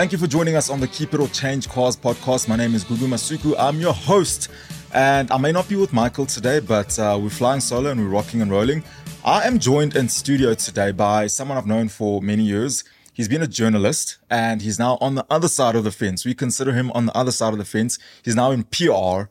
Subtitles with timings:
[0.00, 2.48] Thank you for joining us on the Keep It or Change Cars podcast.
[2.48, 3.54] My name is Gugu Masuku.
[3.58, 4.48] I'm your host,
[4.94, 8.08] and I may not be with Michael today, but uh, we're flying solo and we're
[8.08, 8.82] rocking and rolling.
[9.26, 12.82] I am joined in studio today by someone I've known for many years.
[13.12, 16.24] He's been a journalist and he's now on the other side of the fence.
[16.24, 17.98] We consider him on the other side of the fence.
[18.24, 19.24] He's now in PR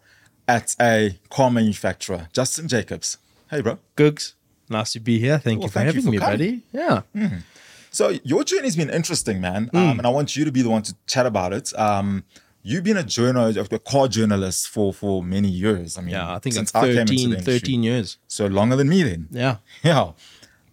[0.47, 3.17] at a car manufacturer, Justin Jacobs.
[3.49, 3.79] Hey, bro.
[3.97, 4.33] Googs,
[4.69, 5.39] nice to be here.
[5.39, 6.61] Thank Well, you for thank you having for me, coming.
[6.75, 7.01] buddy.
[7.17, 7.39] Yeah.
[7.91, 9.77] So your journey's been interesting, man, Hmm.
[9.77, 11.73] um, and I want you to be the one to chat about it.
[11.77, 12.23] Um,
[12.61, 15.97] you've been a journal, a car journalist for for many years.
[15.97, 18.17] I mean, Yeah, I think like since I came into 13, the 13 years.
[18.27, 19.27] so longer than me then.
[19.31, 19.57] Yeah.
[19.83, 20.11] Yeah,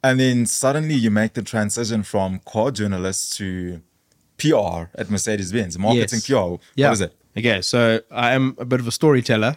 [0.02, 3.80] and then suddenly you make the transition from car journalist to
[4.38, 6.26] PR at Mercedes Benz, marketing Yes.
[6.26, 6.32] PR.
[6.74, 6.88] Yeah.
[6.88, 7.12] What is it?
[7.38, 9.56] Okay, so I am a bit of a storyteller,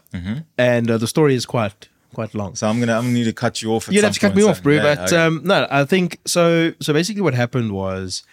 [0.58, 1.88] and uh, the story is quite
[2.20, 2.56] quite long.
[2.56, 3.88] So I'm gonna I'm gonna need to cut you off.
[3.88, 4.74] At You'd have to cut me off, bro.
[4.76, 5.18] yeah, but okay.
[5.18, 6.74] um, no, I think so.
[6.80, 8.24] So basically, what happened was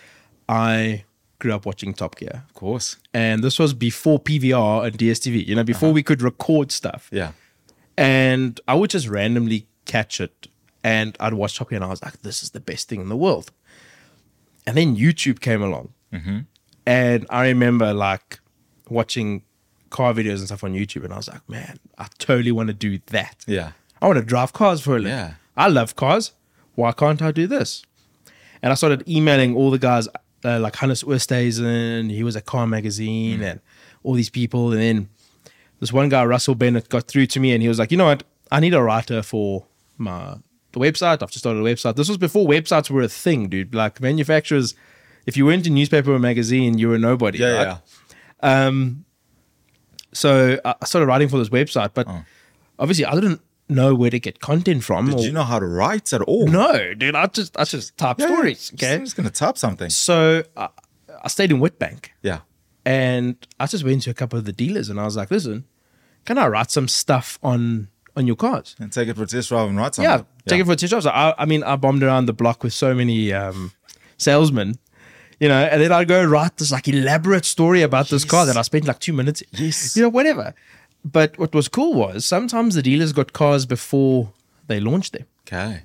[0.49, 1.05] I
[1.39, 5.47] grew up watching Top Gear, of course, and this was before PVR and DSTV.
[5.47, 7.09] You know, before we could record stuff.
[7.13, 7.33] yeah,
[7.97, 10.49] and I would just randomly catch it
[10.87, 13.09] and I'd watch Top Gear and I was like, this is the best thing in
[13.09, 13.51] the world.
[14.67, 15.93] And then YouTube came along.
[16.87, 18.39] And I remember like
[18.89, 19.43] watching
[19.91, 22.75] car videos and stuff on YouTube and I was like, man, I totally want to
[22.75, 23.45] do that.
[23.47, 25.13] yeah, I want to drive cars for a living.
[25.13, 25.35] Yeah.
[25.57, 26.33] I love cars.
[26.75, 27.85] Why can't I do this?
[28.63, 30.09] And I started emailing all the guys
[30.45, 33.61] uh, like Hannes Oosthuizen, he was at Car Magazine, and
[34.03, 34.73] all these people.
[34.73, 35.09] And then
[35.81, 38.07] this one guy, Russell Bennett, got through to me and he was like, you know
[38.07, 38.23] what?
[38.51, 39.67] I need a writer for
[39.99, 40.37] my
[40.73, 41.23] the website.
[41.23, 41.97] I've just started a website.
[41.97, 43.75] This was before websites were a thing, dude.
[43.75, 44.75] Like manufacturers,
[45.27, 47.39] if you went to newspaper or magazine, you were nobody.
[47.39, 47.79] yeah, right?
[48.43, 48.79] yeah.
[50.17, 52.07] So I I started writing for this website, but
[52.79, 55.07] obviously I didn't know where to get content from.
[55.07, 56.47] Did or- you know how to write at all?
[56.47, 57.15] no, dude.
[57.15, 58.71] I just I just type Yeah, stories.
[58.75, 58.95] Okay.
[58.95, 59.91] I'm just gonna type something.
[59.91, 60.69] So I,
[61.25, 62.07] I stayed in Witbank.
[62.23, 62.41] Yeah.
[62.85, 65.65] and I just went to a couple of the dealers and I was like, listen,
[66.25, 68.77] can I write some stuff on on your cars?
[68.79, 70.09] And take it for a test drive and write something?
[70.11, 70.43] Yeah, something.
[70.47, 71.03] take it for a test drive.
[71.03, 73.73] So I, I mean, I bombed around the block with so many um,
[74.17, 74.79] salesmen,
[75.39, 78.57] you know, and then I'd go write this like elaborate story about this car that
[78.57, 79.43] I spent like two minutes.
[79.53, 79.97] Yes.
[79.97, 80.55] You know, whatever.
[81.05, 84.33] But what was cool was sometimes the dealers got cars before
[84.67, 85.27] they launched them.
[85.47, 85.83] Okay.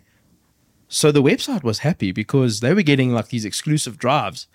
[0.88, 4.48] So the website was happy because they were getting like these exclusive drives.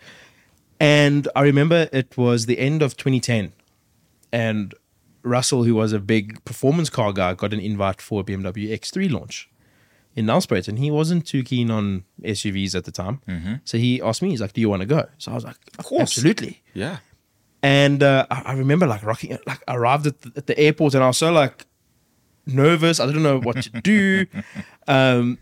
[0.81, 3.53] And I remember it was the end of 2010.
[4.33, 4.75] And
[5.23, 9.11] Russell, who was a big performance car guy, got an invite for a BMW X3
[9.11, 9.49] launch
[10.17, 10.67] in Nelspruit.
[10.67, 13.21] And he wasn't too keen on SUVs at the time.
[13.65, 15.05] So he asked me, he's like, Do you want to go?
[15.19, 16.03] So I was like, Of course.
[16.03, 16.63] Absolutely.
[16.75, 16.99] Yeah.
[17.63, 21.05] And uh, I, I remember like rocking, like arrived at the, at the airport and
[21.05, 21.67] I was so like
[22.47, 22.99] nervous.
[22.99, 24.27] I didn't know what to do.
[24.89, 25.39] um,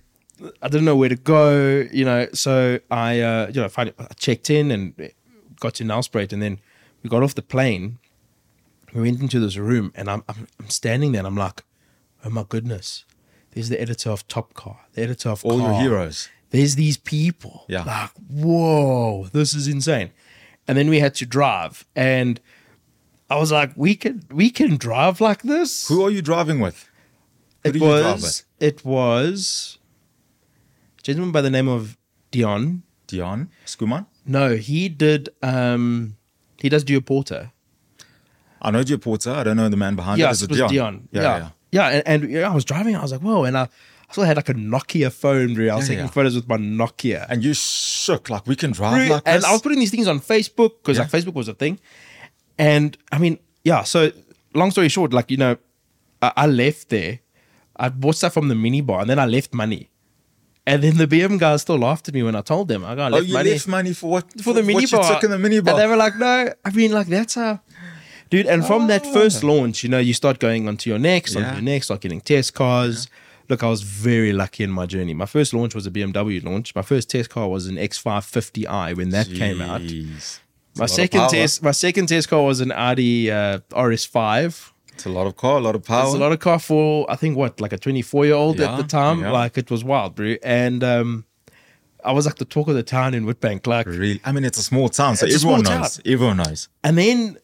[0.63, 2.27] I didn't know where to go, you know.
[2.33, 5.13] So I, uh, you know, finally I checked in and
[5.61, 6.61] got to Nelspruit, and then
[7.03, 7.99] we got off the plane.
[8.93, 11.63] We went into this room, and I'm, I'm I'm standing there, and I'm like,
[12.25, 13.05] oh my goodness,
[13.55, 16.29] there's the editor of Top Car, the editor of All your heroes.
[16.51, 17.65] There's these people.
[17.69, 17.83] Yeah.
[17.85, 20.11] Like, whoa, this is insane.
[20.69, 22.41] And then we had to drive, and
[23.29, 25.89] I was like, we can we can drive like this.
[25.89, 26.89] Who are you driving with?
[27.63, 29.79] Who it do you drive was it was
[30.99, 31.97] a gentleman by the name of
[32.31, 32.83] Dion.
[33.07, 34.07] Dion Skuman.
[34.25, 36.17] No, he did um
[36.59, 37.53] he does Dio Porter.
[38.63, 39.31] I know Joe Porter.
[39.33, 40.25] I don't know the man behind it.
[40.25, 40.71] Yes, it it was Dion?
[40.71, 41.09] Dion.
[41.13, 41.37] Yeah, Yeah.
[41.39, 41.49] yeah.
[41.75, 44.23] Yeah, and, and yeah, I was driving, I was like, whoa, and I, I still
[44.25, 45.69] had like a Nokia phone, bro.
[45.69, 46.11] I was Yeah, taking yeah.
[46.11, 47.27] photos with my Nokia.
[47.29, 49.45] And you shook like we can drive Bro, like and this.
[49.45, 51.03] I was putting these things on Facebook because Yeah.
[51.03, 51.81] like Facebook was a thing.
[52.59, 54.13] And I mean, yeah, so
[54.55, 55.57] long story short, like, you know,
[56.23, 57.19] I, I left there.
[57.75, 59.91] I bought stuff from the minibar and then I left money.
[60.67, 62.85] And then the BM guys still laughed at me when I told them.
[62.85, 64.41] I got oh, left you money left money for what?
[64.41, 65.03] for the what minibar.
[65.03, 65.71] you took in the minibar.
[65.71, 67.61] And they were like, no, I mean, like, that's how.
[68.31, 71.47] Dude, and from that first launch, you know, you start going onto your next, onto
[71.47, 71.51] Oh.
[71.51, 71.55] Yeah.
[71.57, 73.09] your next, start getting test cars.
[73.49, 75.13] Look, I was very lucky in my journey.
[75.15, 76.75] My first launch was a BMW launch.
[76.75, 79.83] My first test car was an X550i when that came out.
[79.83, 80.17] Jeez.
[80.17, 80.41] It's
[80.77, 81.29] a My lot of second power.
[81.31, 84.71] test, my second test car was an Audi uh, RS5.
[84.95, 86.05] It's a lot of car, a lot of power.
[86.07, 88.77] It's a lot of car for I think what like a 24 year old at
[88.77, 89.21] the time.
[89.21, 89.31] yeah.
[89.31, 90.37] Like it was wild, bro.
[90.43, 91.25] And um,
[92.05, 93.67] I was like the talk of the town in Witbank.
[93.67, 94.21] Like Really?
[94.25, 96.01] I mean, it's a small town, so It's a everyone small knows.
[96.07, 96.69] Everyone knows.
[96.83, 97.39] and then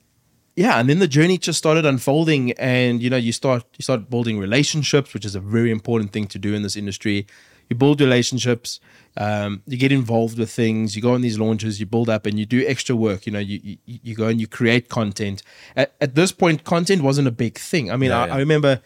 [0.60, 4.10] yeah and then the journey just started unfolding and you know you start you start
[4.10, 7.26] building relationships which is a very important thing to do in this industry
[7.70, 8.78] you build relationships
[9.16, 12.38] um, you get involved with things you go on these launches you build up and
[12.38, 15.42] you do extra work you know you you, you go and you create content
[15.76, 18.34] at, at this point content wasn't a big thing i mean I, yeah.
[18.34, 18.82] I remember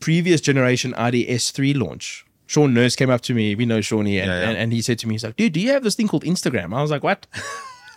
[0.00, 3.54] previous generation Audi S3 launch Sean Nurse came up to me.
[3.54, 4.48] We know Shawnee, and, Yeah, yeah.
[4.48, 6.24] And, and he said to me, he's like, dude, do you have this thing called
[6.24, 6.74] Instagram?
[6.74, 7.28] I was like, what?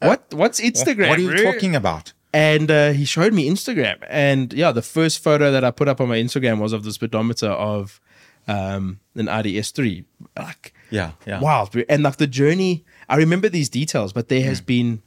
[0.00, 1.08] what what's Instagram?
[1.08, 2.12] What are you bro?" talking about?
[2.34, 6.00] And uh, he showed me Instagram, and yeah, the first photo that I put up
[6.00, 8.00] on my Instagram was of the speedometer of
[8.48, 10.04] um, an Audi S3.
[10.36, 11.40] Like, Yeah, yeah.
[11.40, 12.84] wild, and like the journey.
[13.08, 15.00] I remember these details, but there has been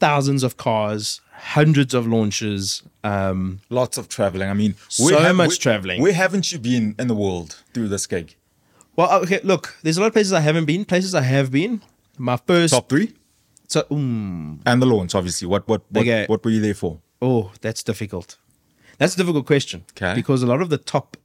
[0.00, 2.82] thousands of cars, hundreds of launches.
[3.04, 4.48] Um, Lots of traveling.
[4.48, 6.02] I mean, So much traveling.
[6.02, 8.34] Where haven't you been in the world through this gig?
[8.96, 10.84] well, okay, look, there's a lot of places I haven't been.
[10.84, 11.80] Places I have been.
[12.18, 13.14] My first, Top three
[13.72, 15.46] so, mm, and the launch, obviously.
[15.48, 16.24] What what what, Okay.
[16.26, 16.92] what were you there for?
[17.20, 18.38] Oh, that's difficult.
[18.98, 19.84] That's a difficult question.
[19.92, 20.14] Okay.
[20.14, 21.16] Because a lot of the top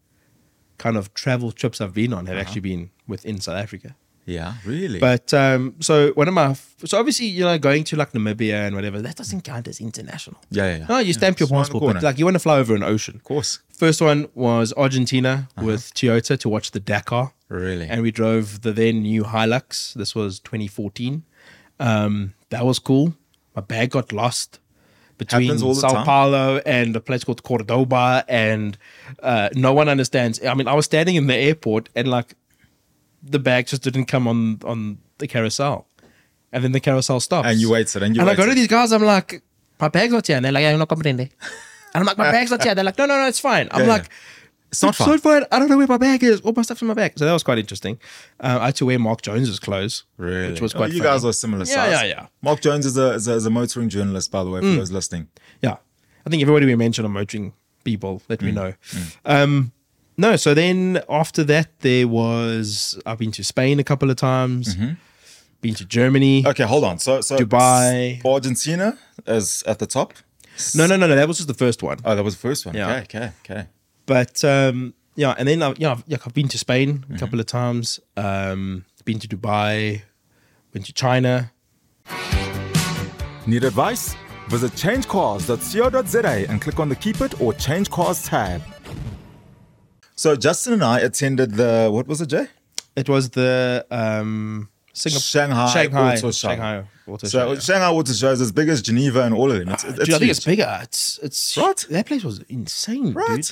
[0.78, 3.96] kind of travel trips I've been on have actually been within South Africa.
[4.26, 5.00] Yeah, really.
[5.00, 6.54] But um, so one of my
[6.86, 10.38] so obviously you know going to like Namibia and whatever that doesn't count as international.
[10.52, 10.86] yeah, yeah, yeah.
[10.90, 12.84] No, you stamp your around the passport, but like you want to fly over an
[12.84, 13.16] ocean.
[13.16, 13.60] of course.
[13.72, 15.68] First one was Argentina Uh-huh.
[15.68, 17.32] with Toyota to watch the Dakar.
[17.50, 17.88] Really?
[17.88, 19.94] And we drove the then new Hilux.
[19.94, 21.24] This was 2014.
[21.80, 23.14] Um, that was cool.
[23.56, 24.60] My bag got lost
[25.18, 26.06] between Happens all the Sao time.
[26.06, 28.78] Paulo and a place called Cordoba, and
[29.22, 30.44] uh, no one understands.
[30.46, 32.36] I mean, I was standing in the airport, and like
[33.24, 35.88] the bag just didn't come on on the carousel,
[36.52, 37.48] and then the carousel stops.
[37.48, 38.92] And you waited, and you and I go to these guys.
[38.92, 39.42] I'm like,
[39.80, 41.20] my bag's not here, and they're like, yeah, no comprende.
[41.94, 42.76] And I'm like, my bag's not here.
[42.76, 43.68] They're like, no, no, no, it's fine.
[43.72, 44.04] I'm Yeah, like.
[44.04, 44.10] yeah.
[44.70, 44.96] It's not.
[44.96, 45.44] So fine.
[45.52, 46.42] I don't know where my bag is.
[46.42, 47.14] All my stuff's in my bag.
[47.18, 48.00] So that was quite interesting.
[48.40, 50.52] Uh, I had to wear Mark Jones's clothes, Really?
[50.52, 50.92] which was Oh, quite.
[50.92, 51.10] you funny.
[51.12, 51.92] guys are similar Yeah, size.
[51.92, 52.20] yeah, yeah.
[52.24, 52.28] Mm.
[52.42, 54.92] Mark Jones is a, is a, is a motoring journalist, by the way, for those
[54.92, 55.30] listening.
[55.62, 55.78] Yeah.
[56.26, 57.54] I think everybody we mentioned are motoring
[57.86, 58.46] people that Mm.
[58.46, 58.74] we know.
[59.26, 59.72] Um,
[60.18, 64.76] no, so then after that, there was I've been to Spain a couple of times,
[64.76, 64.94] Mm-hmm.
[65.62, 66.46] been to Germany.
[66.46, 67.00] Okay, hold on.
[67.00, 68.22] So, so Dubai.
[68.26, 70.14] Argentina is at the top.
[70.76, 71.16] No, no, no, no.
[71.16, 72.00] That was just the first one.
[72.04, 72.76] Oh, that was the first one.
[72.76, 72.98] Yeah.
[72.98, 73.68] Okay, okay, okay.
[74.08, 77.16] But um, yeah, and then I've, yeah, I've, yeah, I've been to Spain Mm-hmm.
[77.16, 78.00] a couple of times.
[78.16, 80.02] Um, been to Dubai,
[80.74, 81.52] been to China.
[83.46, 84.16] Need advice?
[84.50, 88.62] Visit changecars.co.za and click on the Keep It or Change Cars tab.
[90.16, 92.48] So Justin and I attended the what was it, Jay?
[92.96, 96.48] It was the um, Singapore, Shanghai Shanghai Auto Show.
[96.50, 97.54] Shanghai Auto So Show.
[97.54, 97.60] yeah.
[97.60, 99.70] Shanghai Auto Show is as big as Geneva and all of them.
[99.70, 100.30] It's, it's Dude, I think huge.
[100.32, 100.80] it's bigger.
[100.82, 101.86] It's it's Right.
[101.92, 103.28] That place was insane, right.
[103.36, 103.52] dude.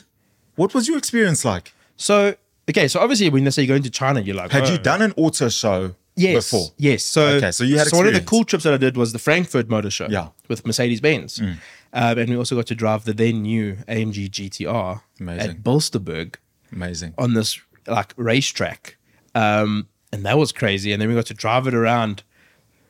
[0.55, 1.73] What was your experience like?
[1.97, 2.35] So
[2.69, 4.71] okay, so obviously when they say you're going to China, you're like, Had oh.
[4.71, 6.67] you done an auto show yes, before?
[6.77, 7.03] Yes.
[7.03, 9.13] So Okay, so you had So one of the cool trips that I did was
[9.13, 10.07] the Frankfurt Motor Show.
[10.09, 10.19] Yeah.
[10.19, 10.31] Mm.
[10.47, 15.01] With Mercedes Benz, um, and we also got to drive the then new AMG GTR
[15.19, 15.49] Amazing.
[15.49, 16.37] at Bilster Berg
[16.71, 17.13] Amazing.
[17.17, 18.97] on this like racetrack,
[19.33, 20.91] um, and that was crazy.
[20.93, 22.23] And then we got to drive it around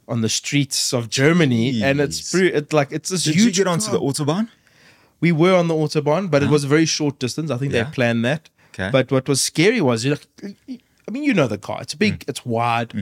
[0.08, 2.54] on the streets of Germany, and it's Jeez.
[2.54, 3.58] It's like it's this Did huge.
[3.58, 4.00] you get onto car.
[4.00, 4.50] the autobahn?
[5.22, 7.50] We were on the autobahn, but it was a very short distance.
[7.52, 7.84] I think Yeah.
[7.84, 8.50] they planned that.
[8.74, 8.90] Okay.
[8.92, 10.56] But what was scary was, you're like,
[11.08, 11.80] I mean, you know the car.
[11.82, 12.30] It's big, Mm.
[12.30, 12.94] it's wide,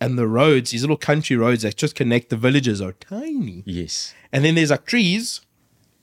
[0.00, 3.62] and the roads, these little country roads that just connect the villages, are tiny.
[3.66, 4.14] Yes.
[4.32, 5.40] And then there's like trees,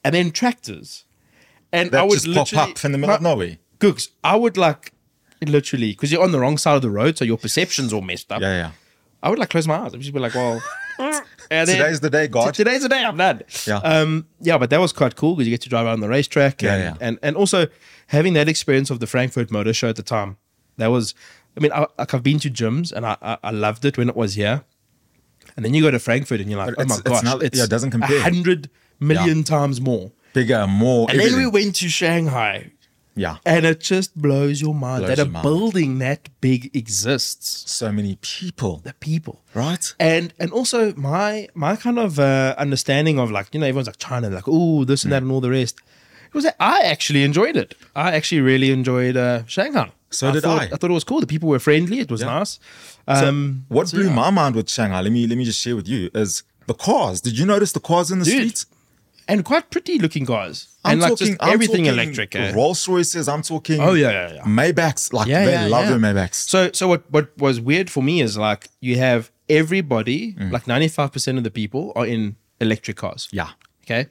[0.04, 1.04] and then tractors,
[1.74, 3.58] and I That would just pop literally up in the middle of nowhere.
[3.80, 4.94] Googs, I would like
[5.46, 8.32] literally because you're on the wrong side of the road, so your perception's all messed
[8.32, 8.42] up.
[8.42, 8.72] Yeah, yeah.
[9.22, 9.94] I would like close my eyes.
[9.94, 10.62] I'd just be like, well,
[11.00, 12.54] and then- Today's the day, God.
[12.54, 13.42] Today's the day I'm done.
[13.68, 13.78] Yeah.
[13.78, 16.64] Um, yeah, but that was quite cool because you get to drive around the racetrack
[16.64, 16.94] and, yeah.
[17.08, 17.68] and and also
[18.08, 20.38] having that experience of the Frankfurt Motor Show at the time.
[20.78, 21.14] That was,
[21.58, 24.10] I mean, I, like I've been to gyms and I, I I loved it when
[24.10, 24.64] it was here,
[25.56, 27.24] and then you go to Frankfurt and you're like, But oh my it's- it's gosh,
[27.24, 28.18] not- it's yeah, it doesn't compare.
[28.18, 30.12] a hundred million times more.
[30.34, 31.10] Bigger, more.
[31.10, 32.72] And then we went to Shanghai,
[33.16, 33.38] yeah.
[33.46, 35.44] and it just blows your mind Blows that a mind.
[35.44, 37.70] building that big exists.
[37.72, 38.82] So many people.
[38.84, 39.94] The people, Right?
[40.00, 43.98] and and also my my kind of uh, understanding of like you know everyone's like
[43.98, 45.80] China like oh this and that and all the rest.
[46.28, 47.76] It was that I actually enjoyed it.
[47.96, 49.90] I actually really enjoyed uh, Shanghai.
[50.10, 50.66] So did thought, I.
[50.66, 51.20] I thought it was cool.
[51.22, 52.00] The people were friendly.
[52.00, 52.28] It was Yeah.
[52.40, 52.60] nice.
[53.08, 54.16] Um, What so blew yeah.
[54.16, 57.22] my mind with Shanghai, let me let me just share with you, is the cars.
[57.22, 58.66] Did you notice the cars in the Dude, streets?
[59.28, 62.36] And quite pretty looking guys I'm and like talking just I'm everything talking electric.
[62.36, 62.54] eh?
[62.54, 64.42] Rolls Royces, I'm talking Oh, yeah, yeah, yeah.
[64.44, 65.12] Maybachs.
[65.14, 65.98] Like Yeah, they yeah, love yeah.
[65.98, 66.36] their Maybachs.
[66.36, 70.52] So so what what was weird for me is like you have everybody Mm.
[70.52, 73.28] like ninety five percent of the people are in electric cars.
[73.32, 73.50] yeah.
[73.84, 74.08] Okay.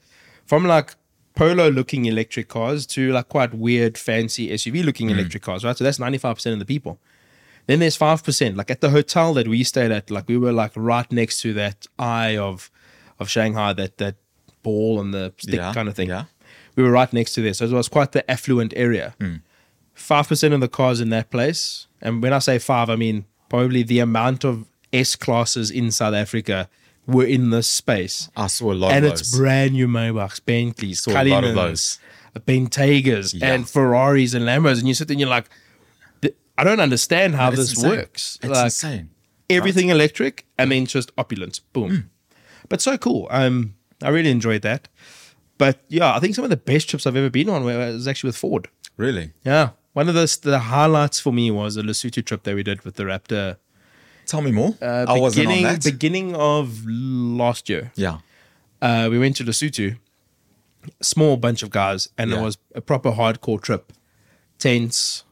[0.47, 0.95] From like
[1.37, 5.15] polo looking electric cars to like quite weird, fancy SUV looking Mm.
[5.19, 5.77] electric cars, right?
[5.77, 6.99] So that's 95% of the people.
[7.67, 8.57] Then there's 5%.
[8.57, 11.53] Like at the hotel that we stayed at, like we were like right next to
[11.55, 12.71] that eye of
[13.21, 14.17] of Shanghai, that that
[14.65, 16.09] ball and the stick Yeah, kind of thing.
[16.09, 16.25] yeah.
[16.75, 17.55] We were right next to there.
[17.55, 19.15] So it was quite the affluent area.
[19.21, 19.43] Mm.
[19.97, 21.87] 5% of the cars in that place.
[22.03, 26.15] And when I say five, I mean probably the amount of S classes in South
[26.15, 26.69] Africa
[27.07, 31.23] were in this space I saw a lot and it's brand new Maybachs, Bentleys, Saw
[31.23, 31.99] a lot of those.
[32.49, 33.53] Bentaygas, Yeah.
[33.55, 35.49] and Ferraris and Lambos, and you sit there and you're like,
[36.57, 37.91] I don't understand how It's this insane.
[37.91, 38.39] works.
[38.43, 39.11] It's like insane.
[39.51, 42.11] everything electric, and then just opulence, boom.
[42.69, 43.27] but so cool.
[43.31, 44.89] Um, I really enjoyed that.
[45.59, 48.29] But yeah, I think some of the best trips I've ever been on was actually
[48.29, 48.69] with Ford.
[48.97, 49.33] Really?
[49.45, 52.83] Yeah, one of the the highlights for me was a Lesotho trip that we did
[52.85, 53.57] with the Raptor.
[54.27, 54.75] Tell me more.
[54.81, 55.85] Uh, I wasn't on beginning that.
[55.85, 57.93] beginning of last year.
[57.95, 58.19] yeah.
[58.83, 59.99] uh, we went to Lesotho,
[61.01, 62.39] small bunch of guys, and Yeah.
[62.39, 63.93] it was a proper hardcore trip.
[64.59, 65.25] Tents,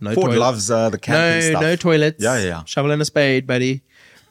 [0.00, 1.62] no Ford toilet- loves uh, the camping no, stuff.
[1.62, 2.22] no toilets.
[2.22, 2.64] Yeah, yeah, yeah.
[2.64, 3.82] Shovel and a spade, buddy.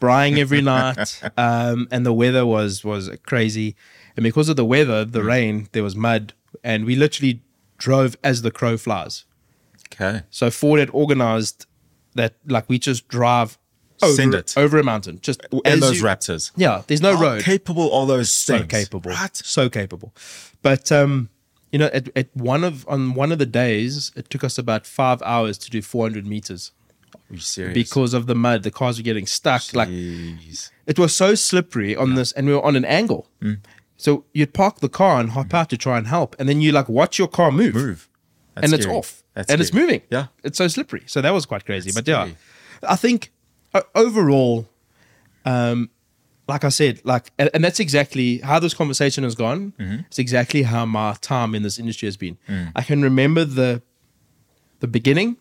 [0.01, 3.75] Brying every night, um, and the weather was was crazy.
[4.17, 5.11] And because of the weather, Mm.
[5.13, 7.41] the rain, there was mud, and we literally
[7.77, 9.23] drove as the crow flies.
[9.93, 10.23] Okay.
[10.29, 11.65] So Ford had organized
[12.15, 13.57] that, like we just drive
[14.03, 14.53] over, Send it.
[14.57, 16.51] over a mountain, just And those you- Raptors.
[16.57, 19.35] Yeah, there's no How road capable are those so capable Right?
[19.35, 20.11] so capable
[20.63, 21.29] but um
[21.71, 24.85] you know at, at one of on one of the days it took us about
[24.87, 26.80] five hours to do 400 meters Are you serious?
[27.73, 29.89] Because of the mud the cars were getting stuck like
[30.85, 33.59] it was so slippery on this and we were on an angle Mm.
[33.97, 36.71] so you'd park the car and hop out to try and help and then you
[36.71, 38.09] like watch your car move, Move.
[38.55, 40.27] That's and it's off That's and it's moving Yeah.
[40.43, 42.37] it's so slippery so that was quite crazy That's but yeah scary.
[42.87, 43.31] i think
[43.73, 44.67] uh, overall
[45.45, 45.89] um
[46.47, 49.71] like I said, like, and, and that's exactly how this conversation has gone.
[49.79, 49.99] Mm-hmm.
[50.07, 52.37] It's exactly how my time in this industry has been.
[52.49, 52.73] Mm.
[52.75, 53.81] I can remember the
[54.81, 55.37] the beginning,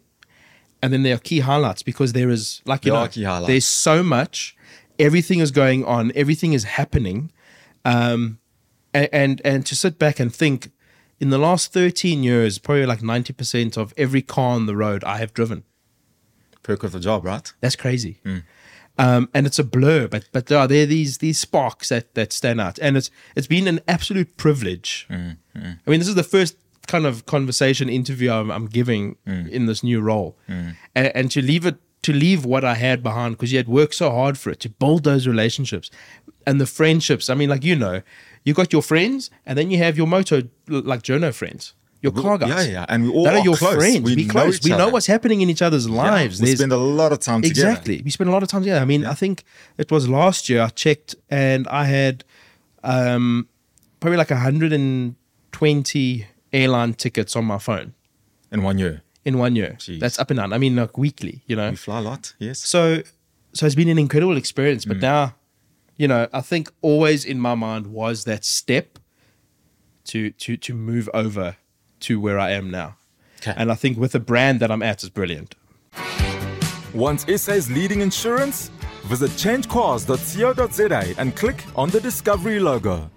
[0.82, 3.46] and then there are key highlights because there is, like you There know, key highlights.
[3.48, 4.56] there's so much.
[4.98, 6.12] Everything is going on.
[6.14, 7.32] Everything is happening,
[7.84, 8.38] um,
[8.92, 10.70] and, and and to sit back and think,
[11.18, 15.02] in the last 13 years, probably like 90 percent of every car on the road
[15.04, 15.64] I have driven.
[16.62, 17.50] Perk of the job, right?
[17.60, 18.20] That's crazy.
[18.98, 22.60] Um, and it's a blur, but but there are these these sparks that that stand
[22.60, 25.06] out, and it's it's been an absolute privilege.
[25.86, 26.56] I mean, this is the first
[26.86, 31.64] kind of conversation interview I'm, I'm giving in this new role, and, and to leave
[31.66, 34.58] it to leave what I had behind because you had worked so hard for it
[34.60, 35.90] to build those relationships
[36.46, 37.28] and the friendships.
[37.28, 38.00] I mean, like you know,
[38.44, 42.38] you got your friends, and then you have your moto like journo friends, your car
[42.38, 42.48] guys.
[42.66, 42.86] Yeah, yeah.
[42.88, 43.74] And we all that are, are your close.
[43.74, 44.00] friends.
[44.00, 44.64] We Be know close.
[44.64, 44.92] we know other.
[44.92, 46.40] what's happening in each other's Yeah, lives.
[46.40, 47.68] We There's- spend a lot of time together.
[47.68, 48.00] Exactly.
[48.02, 48.80] We spent a lot of time together.
[48.80, 49.44] I mean, I think
[49.76, 52.24] it was last year I checked and I had
[52.82, 53.46] um,
[54.00, 57.94] probably like 120 airline tickets on my phone
[58.52, 59.02] In one year.
[59.24, 59.76] in one year.
[59.78, 60.00] Jeez.
[60.00, 60.52] That's up and down.
[60.52, 61.70] I mean, like weekly, you know.
[61.70, 62.58] You fly a lot, yes.
[62.60, 63.02] So,
[63.52, 64.84] so it's been an incredible experience.
[64.84, 64.88] Mm.
[64.88, 65.34] But now,
[65.96, 68.98] you know, I think always in my mind was that step
[70.04, 71.56] to to to move over
[72.00, 72.96] to where I am now.
[73.40, 73.54] Okay.
[73.56, 75.54] And I think with the brand that I'm at is brilliant.
[76.94, 78.70] Want SA's leading insurance?
[79.04, 83.10] Visit changecars.co.za and click on the Discovery logo.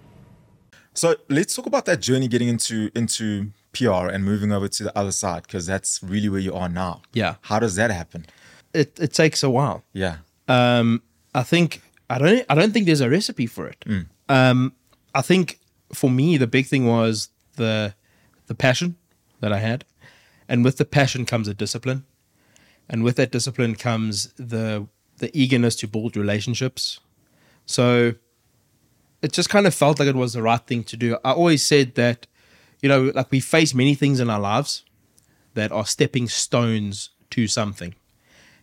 [0.93, 4.97] So let's talk about that journey getting into into PR and moving over to the
[4.97, 7.01] other side because that's really where you are now.
[7.13, 7.35] Yeah.
[7.41, 8.25] How does that happen?
[8.73, 9.83] It it takes a while.
[9.93, 10.17] Yeah.
[10.47, 11.01] Um,
[11.33, 13.83] I think I don't I don't think there's a recipe for it.
[14.29, 14.73] Um,
[15.15, 15.59] I think
[15.93, 17.95] for me the big thing was the
[18.47, 18.95] the passion
[19.39, 19.85] that I had,
[20.47, 22.05] and with the passion comes a discipline,
[22.89, 26.99] and with that discipline comes the the eagerness to build relationships.
[27.65, 28.13] So
[29.23, 31.17] it just kind of felt like it was the right thing to do.
[31.23, 32.27] I always said that,
[32.81, 34.83] you know, like we face many things in our lives
[35.55, 37.95] that are stepping stones to something.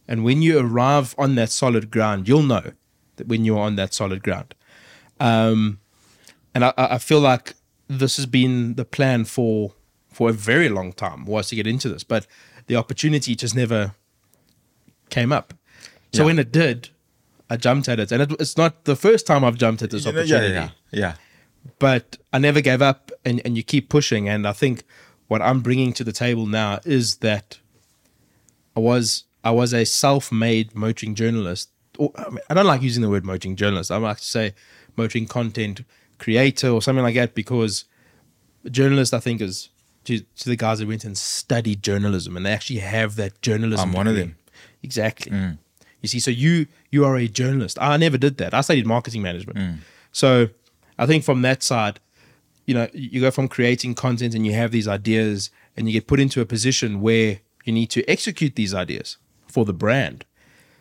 [0.06, 2.72] And when you arrive on that solid ground, you'll know
[3.16, 4.54] that when you're on that solid ground.
[5.18, 5.80] Um,
[6.54, 7.54] and I, I feel like
[7.88, 9.72] this has been the plan for
[10.12, 12.26] for a very long time was to get into this, but
[12.66, 13.94] the opportunity just never
[15.08, 15.54] came up.
[16.12, 16.26] So Yeah.
[16.26, 16.88] when it did,
[17.50, 20.06] I jumped at it, and it, it's not the first time I've jumped at this
[20.06, 21.14] You know, opportunity yeah, yeah, yeah.
[21.80, 24.28] but I never gave up and, and you keep pushing.
[24.28, 24.84] And I think
[25.26, 27.58] what I'm bringing to the table now is that
[28.76, 31.70] I was I was a self-made motoring journalist.
[31.98, 33.90] Or, I, mean, I don't like using the word motoring journalist.
[33.90, 34.54] I like to say
[34.96, 35.82] motoring content
[36.18, 37.84] creator or something like that because
[38.70, 39.70] journalist, I think, is
[40.04, 43.88] to, to the guys that went and studied journalism and they actually have that journalism.
[43.88, 44.36] I'm one of them.
[44.82, 45.32] Exactly.
[45.32, 45.58] Mm.
[46.02, 47.78] You see, so you you are a journalist.
[47.80, 48.54] I never did that.
[48.54, 49.58] I studied marketing management.
[49.58, 49.76] Mm.
[50.12, 50.48] So
[50.98, 52.00] I think from that side,
[52.66, 56.06] you know, you go from creating content and you have these ideas and you get
[56.06, 59.16] put into a position where you need to execute these ideas
[59.46, 60.24] for the brand.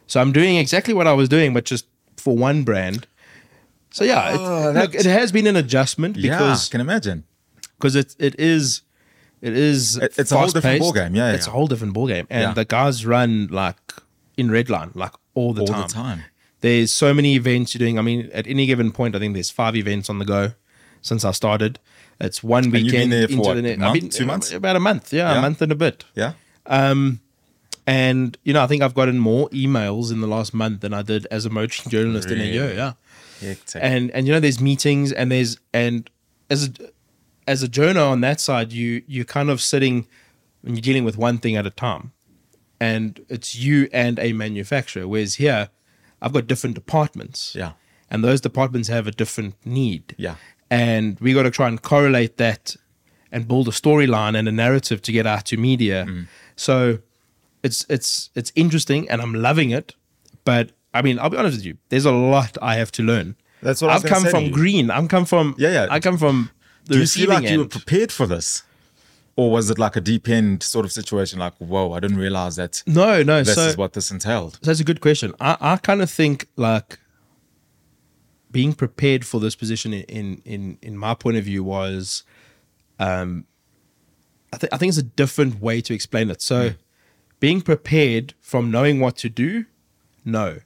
[0.08, 1.86] So I'm doing exactly what I was doing, but just
[2.18, 3.06] for one brand.
[3.92, 7.24] So yeah, it, Oh, look, it has been an adjustment Yeah, I can imagine.
[7.78, 8.82] because it it is
[9.42, 11.52] it is It- it's a whole different ballgame, yeah, it's yeah.
[11.54, 12.54] a whole different ballgame, and Yeah.
[12.54, 13.80] the guys run like
[14.40, 15.88] in redline like all the All the time.
[15.88, 16.24] time.
[16.62, 17.98] There's so many events you're doing.
[17.98, 20.52] I mean, at any given point, I think there's five events on the go
[21.02, 21.80] since I started.
[22.20, 23.80] It's one you've been weekend there for into what, the a next.
[23.80, 24.52] month, I've been two months?
[24.52, 25.40] about a month, yeah, Yeah.
[25.40, 26.04] a month and a bit.
[26.16, 26.34] Yeah.
[26.66, 27.22] Um,
[27.88, 31.02] and you know, I think I've gotten more emails in the last month than I
[31.02, 32.64] did as a motion journalist in a year.
[32.66, 32.76] Really?
[32.76, 32.94] Yeah.
[33.42, 33.82] Hectic.
[33.82, 36.10] and and you know there's meetings and there's and
[36.50, 36.72] as a,
[37.48, 40.08] as a journo on that side you you're kind of sitting
[40.66, 42.12] and you're dealing with one thing at a time
[42.80, 45.70] and it's you and a manufacturer whereas here
[46.22, 47.72] i've got different departments Yeah.
[48.10, 50.36] and those departments have a different need Yeah.
[50.70, 52.76] and we got to try and correlate that
[53.32, 56.28] and build a storyline and a narrative to get out to media Mm.
[56.56, 57.00] so
[57.64, 59.96] it's it's it's interesting and i'm loving it
[60.46, 63.36] but i mean i'll be honest with you there's a lot i have to learn
[63.62, 65.88] That's what I was i've come from green i'm come from Yeah, yeah.
[65.92, 66.50] i come from
[66.86, 68.64] the Do you feel like you were prepared for this?
[69.40, 71.40] Or was it like a deep end sort of situation?
[71.40, 74.56] Like, whoa, I didn't realize that no no this so is what this entailed.
[74.56, 75.34] So that's a good question.
[75.40, 77.00] I, I kind of think like
[78.52, 82.24] being prepared for this position in in in, in my point of view was,
[83.00, 83.46] um,
[84.52, 86.42] I think I think it's a different way to explain it.
[86.42, 86.76] So, hmm.
[87.40, 89.64] being prepared from knowing what to do,
[90.26, 90.60] no,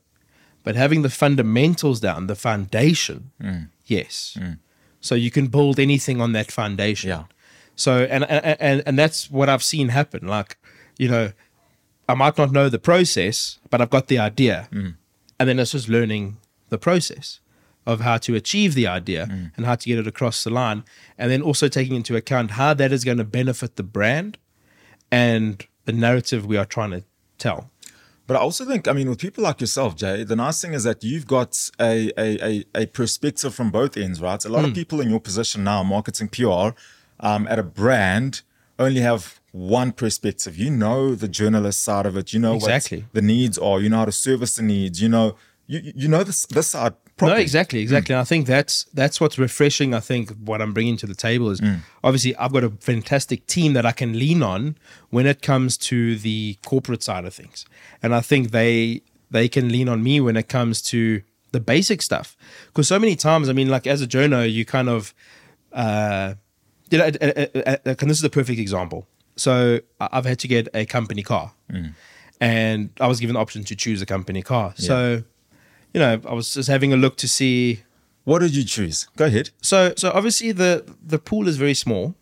[0.63, 3.65] but having the fundamentals down, the foundation, hmm.
[3.85, 4.35] yes.
[4.39, 4.53] Hmm.
[4.99, 7.09] So you can build anything on that foundation.
[7.09, 7.25] Yeah.
[7.75, 10.27] So and and and, that's what I've seen happen.
[10.27, 10.57] Like,
[10.97, 11.31] you know,
[12.07, 14.67] I might not know the process, but I've got the idea.
[15.39, 16.37] And then it's just learning
[16.69, 17.39] the process
[17.85, 19.23] of how to achieve the idea
[19.57, 20.83] and how to get it across the line.
[21.17, 24.37] And then also taking into account how that is going to benefit the brand
[25.11, 27.03] and the narrative we are trying to
[27.37, 27.69] tell.
[28.25, 30.85] But I also think, I mean, with people like yourself, Jay, the nice thing is
[30.85, 34.43] that you've got a a, a, a perspective from both ends, right?
[34.45, 34.69] A lot Hmm.
[34.69, 36.69] of people in your position now, marketing PR,
[37.23, 38.41] um, at a brand,
[38.77, 40.57] only have one perspective.
[40.57, 42.33] You know the journalist side of it.
[42.33, 42.99] You know Exactly.
[43.01, 43.79] what the needs are.
[43.81, 45.01] You know how to service the needs.
[45.01, 47.37] You know, you you know this this side properly.
[47.37, 48.13] No, exactly, exactly.
[48.13, 49.93] And I think that's that's what's refreshing.
[49.93, 51.61] I think what I'm bringing to the table is
[52.03, 54.75] obviously I've got a fantastic team that I can lean on
[55.11, 57.65] when it comes to the corporate side of things,
[58.01, 59.01] and I think they
[59.31, 62.35] they can lean on me when it comes to the basic stuff.
[62.67, 65.13] Because so many times, I mean, like as a journo, you kind of,
[65.71, 66.33] uh,
[66.93, 69.01] you know, uh, uh, uh, uh, and this is a perfect example.
[69.35, 69.53] So
[69.99, 71.45] I- I've had to get a company car,
[72.39, 74.73] and I was given the option to choose a company car.
[74.77, 75.23] So
[75.93, 77.81] you know, I was just having a look to see.
[78.25, 79.07] What did you choose?
[79.17, 79.49] Go ahead.
[79.61, 80.71] So, so obviously the
[81.13, 82.15] the pool is very small.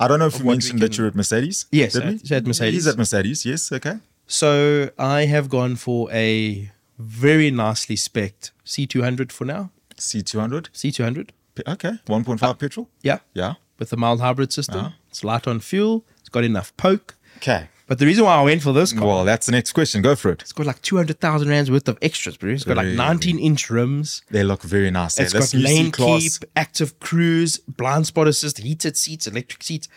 [0.00, 1.66] I don't know if you mentioned that you're at Mercedes.
[1.70, 2.74] Yes, did at- at Mercedes.
[2.74, 3.44] He's at Mercedes.
[3.44, 3.70] Yes.
[3.72, 3.96] Okay.
[4.26, 9.70] So I have gone for a very nicely spec'd C200 for now.
[9.96, 10.68] C200.
[10.72, 11.30] C200,
[11.66, 11.94] Okay.
[12.06, 12.88] 1.5 petrol.
[13.02, 13.54] yeah, Yeah.
[13.78, 14.78] With the mild hybrid system.
[14.78, 14.90] Uh-huh.
[15.08, 16.04] It's light on fuel.
[16.20, 17.16] It's got enough poke.
[17.38, 17.68] Okay.
[17.86, 20.02] But the reason why I went for this car, Well, that's the next question.
[20.02, 20.42] Go for it.
[20.42, 22.50] it's got like 200,000 rands worth of extras, bro.
[22.50, 24.20] It's got like 19 inch rims.
[24.30, 25.18] They look very nice.
[25.18, 29.88] It's this got lane keep, active cruise, blind spot assist, heated seats, electric seats,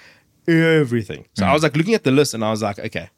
[0.47, 1.25] everything.
[1.33, 3.09] So I was like looking at the list and I was like, okay,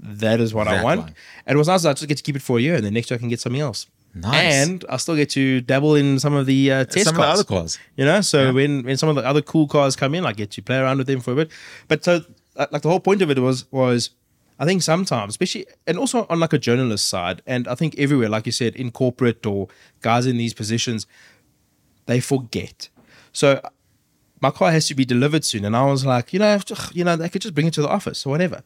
[0.00, 1.00] that is what I want.
[1.00, 1.14] one.
[1.44, 1.84] And it was nice.
[1.84, 3.28] I just get to keep it for a year, and then next year I can
[3.28, 3.86] get something else.
[4.14, 4.54] Nice.
[4.68, 7.22] And I still get to dabble in some of the uh, test Some of the
[7.22, 7.38] cars.
[7.40, 7.78] other cars.
[7.96, 10.50] You know, so when when some of the other cool cars come in, I get
[10.52, 11.50] to play around with them for a bit.
[11.86, 12.22] But so,
[12.56, 14.10] like the whole point of it was was,
[14.58, 18.28] I think sometimes, especially and also on like a journalist side, and I think everywhere,
[18.28, 19.68] like you said, in corporate or
[20.00, 21.06] guys in these positions,
[22.06, 22.88] they forget.
[23.32, 23.60] So
[24.40, 26.58] my car has to be delivered soon, and I was like, you know,
[26.92, 28.62] you know, they could just bring it to the office or whatever.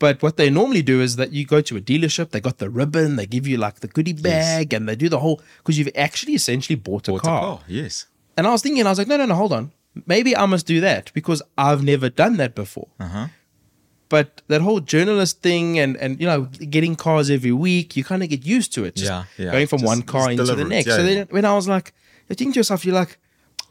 [0.00, 2.68] But what they normally do is that you go to a dealership, they got the
[2.68, 5.90] ribbon, they give you like the goodie bag, and they do the whole because you've
[5.96, 7.40] actually essentially bought a Bought a car.
[7.40, 7.60] car.
[7.68, 8.06] Yes.
[8.36, 9.70] And I was thinking, I was like, no, no, no, hold on.
[10.06, 12.88] Maybe I must do that because I've never done that before.
[12.98, 13.28] Uh-huh.
[14.08, 16.42] But that whole journalist thing and and you know
[16.76, 18.96] getting cars every week, you kind of get used to it.
[18.96, 19.52] Just Yeah, yeah.
[19.52, 20.88] Going from Just- one car into the next.
[20.88, 21.14] Yeah, so yeah.
[21.14, 21.94] then when I was like,
[22.28, 23.18] you're thinking to yourself, you're like,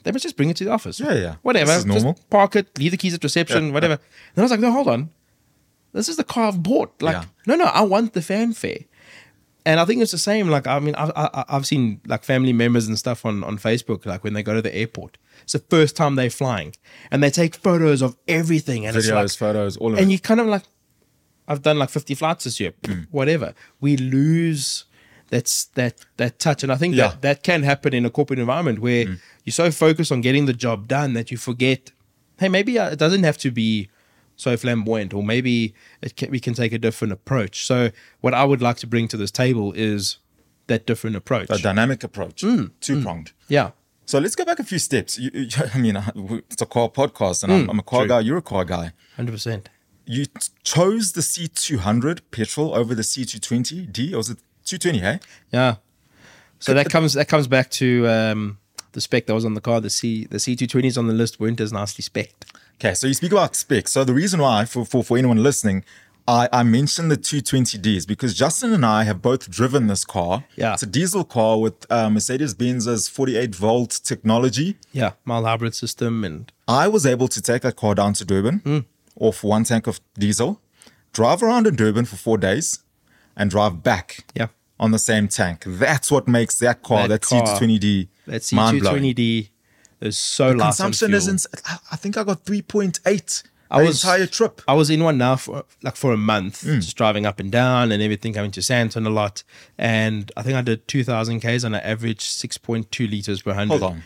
[0.03, 0.99] they must just bring it to the office.
[0.99, 1.35] Yeah, yeah.
[1.43, 1.67] Whatever.
[1.71, 2.13] This is normal.
[2.13, 3.99] Just park it, leave the keys at reception, Yeah, whatever.
[4.35, 5.09] Then I was like, no, hold on.
[5.93, 7.01] This is the car I've bought.
[7.01, 7.25] Like, Yeah.
[7.47, 8.79] no, no, I want the fanfare.
[9.65, 10.49] And I think it's the same.
[10.49, 14.05] Like, I mean, I, I, I've seen like family members and stuff on, on Facebook,
[14.05, 15.17] like when they go to the airport.
[15.43, 16.75] It's the first time they're flying,
[17.11, 20.01] and they take photos of everything, and it's Videos, like, photos, all of it.
[20.01, 20.13] and it.
[20.15, 20.63] you kind of like,
[21.47, 23.07] I've done like fifty flights this year, Mm.
[23.11, 23.53] whatever.
[23.79, 24.85] We lose
[25.29, 27.05] that's that that touch, and I think Yeah.
[27.07, 27.09] Mm.
[27.11, 30.53] that that can happen in a corporate environment where you're so focused on getting the
[30.53, 31.91] job done that you forget.
[32.39, 33.89] Hey, maybe uh, it doesn't have to be
[34.35, 37.65] so flamboyant, or maybe it can, we can take a different approach.
[37.65, 37.89] So,
[38.21, 40.17] what I would like to bring to this table is
[40.67, 41.49] that different approach.
[41.49, 42.71] a dynamic approach, Mm.
[42.81, 43.31] two pronged.
[43.47, 43.71] yeah,
[44.05, 45.17] So let's go back a few steps.
[45.19, 45.95] You, you, I mean,
[46.49, 48.07] it's a car podcast, and I'm, I'm a car Mm, true.
[48.09, 48.19] guy.
[48.21, 48.91] You're a car guy.
[49.15, 49.69] hundred percent.
[50.05, 54.99] You t- chose the C200 petrol over the C220D, or was it 220?
[54.99, 55.19] Hey,
[55.51, 55.75] Yeah.
[56.59, 58.57] So that comes that comes back to um,
[58.93, 59.81] the spec that was on the car.
[59.81, 62.45] The C the C two twenties on the list weren't as nicely spec'd.
[62.79, 63.91] Okay, so you speak about specs.
[63.91, 65.83] So the reason why, for, for, for anyone listening,
[66.27, 70.45] I, I mentioned the 220Ds because Justin and I have both driven this car.
[70.55, 70.73] Yeah.
[70.73, 74.77] It's a diesel car with uh, Mercedes Benz's 48 volt technology.
[74.91, 78.59] Yeah, mild hybrid system and I was able to take that car down to Durban
[78.59, 78.79] Hmm.
[79.17, 80.61] off one tank of diesel,
[81.11, 82.79] drive around in Durban for four days,
[83.35, 84.47] and drive back yeah.
[84.79, 85.63] on the same tank.
[85.67, 89.03] That's what makes that car, That that, car, C220D, That mind blowing.
[89.03, 89.49] C220D
[90.03, 91.45] is so light on Consumption isn't.
[91.65, 94.61] I- I think I got 3.8 I the was- entire trip.
[94.67, 96.79] I was in one now for like for a month, Hmm.
[96.79, 99.43] just driving up and down and everything, coming to Sandton a lot.
[99.77, 103.79] And I think I did 2,000 Ks on an average 6.2 liters per 100.
[103.79, 104.03] Hold on.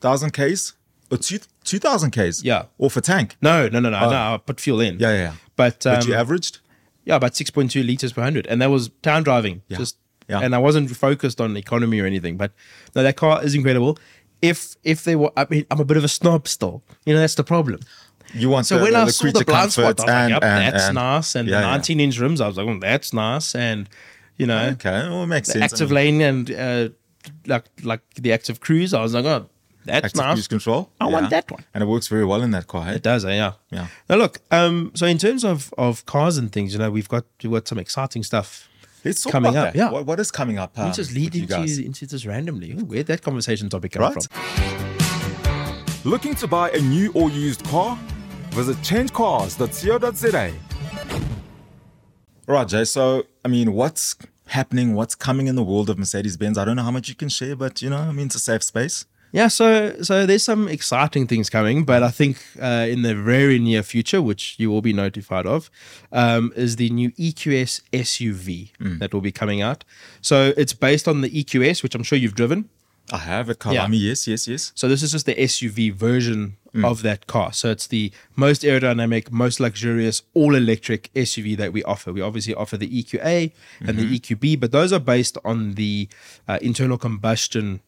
[0.00, 0.72] 1,000 Ks?
[1.10, 2.42] Or two, 2,000 Ks?
[2.42, 2.64] Yeah.
[2.78, 3.36] Off a tank?
[3.40, 4.08] No, no, no, no, no.
[4.34, 4.96] I put fuel in.
[4.96, 4.98] Oh.
[5.08, 5.32] Yeah, yeah, yeah.
[5.54, 6.58] But, um, But you averaged?
[7.04, 8.46] yeah, about 6.2 liters per 100.
[8.48, 9.62] And that was town driving.
[9.68, 9.78] Yeah.
[9.78, 10.40] Just, Yeah.
[10.40, 12.38] And I wasn't focused on economy or anything.
[12.38, 12.52] But
[12.96, 13.98] no, that car is incredible.
[14.50, 16.82] If if they were, I mean, I'm a bit of a snob still.
[17.06, 17.80] You know, that's the problem.
[18.34, 20.06] You want So the, when the, I the saw the blind spot, I was comfort
[20.06, 21.34] like, and, yep, and, that's and- nice.
[21.36, 21.76] And Yeah, the yeah.
[21.76, 23.54] 19 inch rims, I was like, oh, that's nice.
[23.54, 23.88] And,
[24.36, 25.62] you know, Okay, well, it makes sense.
[25.62, 26.88] I active mean, lane and uh,
[27.46, 29.48] like like the active cruise, I was like, oh,
[29.84, 30.34] that's active nice.
[30.34, 30.90] cruise control.
[31.00, 31.64] I want that one.
[31.74, 32.88] And it works very well in that car.
[32.88, 32.94] eh?
[32.94, 33.34] It does, eh?
[33.42, 33.52] yeah.
[33.70, 33.86] Yeah.
[34.08, 37.24] Now look, um, so in terms of of cars and things, you know, we've got
[37.42, 38.68] we've got some exciting stuff.
[39.04, 39.78] Let's talk Coming about up, that.
[39.78, 39.90] yeah.
[39.90, 40.76] What, what is coming up?
[40.76, 41.78] We um, just with lead you into guys?
[41.78, 42.72] into this randomly.
[42.72, 44.14] Ooh, Where'd that conversation topic come Right?
[44.14, 46.10] from?
[46.10, 47.98] Looking to buy a new or used car?
[48.50, 50.52] Visit changecars.co.za.
[52.46, 52.84] Right, Jay.
[52.84, 54.16] So, I mean, what's
[54.48, 54.94] happening?
[54.94, 56.58] What's coming in the world of Mercedes Benz?
[56.58, 58.38] I don't know how much you can share, but you know, I mean, it's a
[58.40, 59.06] safe space.
[59.34, 63.58] Yeah, so so there's some exciting things coming, but I think uh, in the very
[63.58, 65.70] near future, which you will be notified of,
[66.12, 68.98] um, is the new EQS SUV Mm.
[69.00, 69.82] that will be coming out.
[70.20, 72.68] So it's based on the EQS, which I'm sure you've driven.
[73.12, 73.98] I have at Kyalami.
[74.00, 74.72] Yes, yes, yes.
[74.76, 76.40] So this is just the SUV version
[76.72, 76.84] Mm.
[76.90, 77.52] of that car.
[77.52, 82.12] So it's the most aerodynamic, most luxurious, all electric SUV that we offer.
[82.12, 83.98] We obviously offer the EQA and Mm-hmm.
[83.98, 86.08] the EQB, but those are based on the
[86.48, 87.80] uh, internal combustion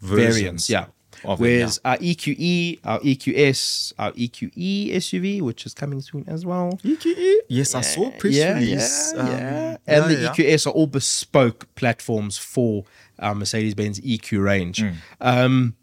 [0.00, 0.68] Versions variants.
[0.68, 0.86] Yeah.
[1.24, 6.78] Whereas our EQE, our EQS, our EQE SUV, which is coming soon as well.
[6.84, 7.36] EQE?
[7.48, 9.12] Yes, I saw press yeah, release.
[9.14, 9.76] Yeah, um, yeah.
[9.86, 10.16] And the.
[10.28, 12.84] EQS are all bespoke platforms for
[13.18, 14.78] our Mercedes Benz EQ range.
[14.78, 14.94] Mm.
[15.20, 15.76] Um,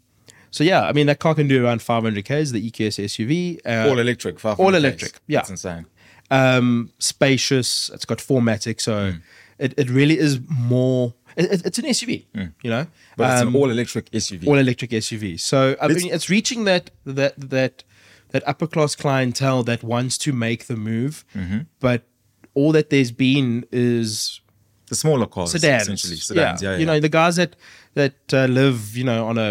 [0.50, 2.52] so yeah, I mean that car can do around 500 k's.
[2.52, 4.38] The EQS SUV, uh, all electric.
[4.38, 4.76] 500 all Ks.
[4.76, 5.38] electric, yeah.
[5.38, 5.86] That's insane.
[6.30, 7.90] um, spacious.
[7.90, 9.14] It's got 4MATIC, so
[9.58, 11.14] it, it really is more.
[11.36, 12.26] It, it- it's an SUV,
[12.62, 14.46] you know, But it's Um, an all electric SUV.
[14.46, 15.38] all electric SUV.
[15.40, 17.84] So I mean, it's reaching that that that
[18.32, 21.58] that upper class clientele that wants to make the move, Mm-hmm.
[21.80, 22.02] but
[22.54, 24.40] all that there's been is
[24.92, 25.82] the smaller cars, sedans.
[25.82, 26.16] essentially.
[26.16, 26.70] Sedans, yeah.
[26.72, 27.56] yeah, you know the guys that
[27.94, 29.48] that uh, live, you know, on a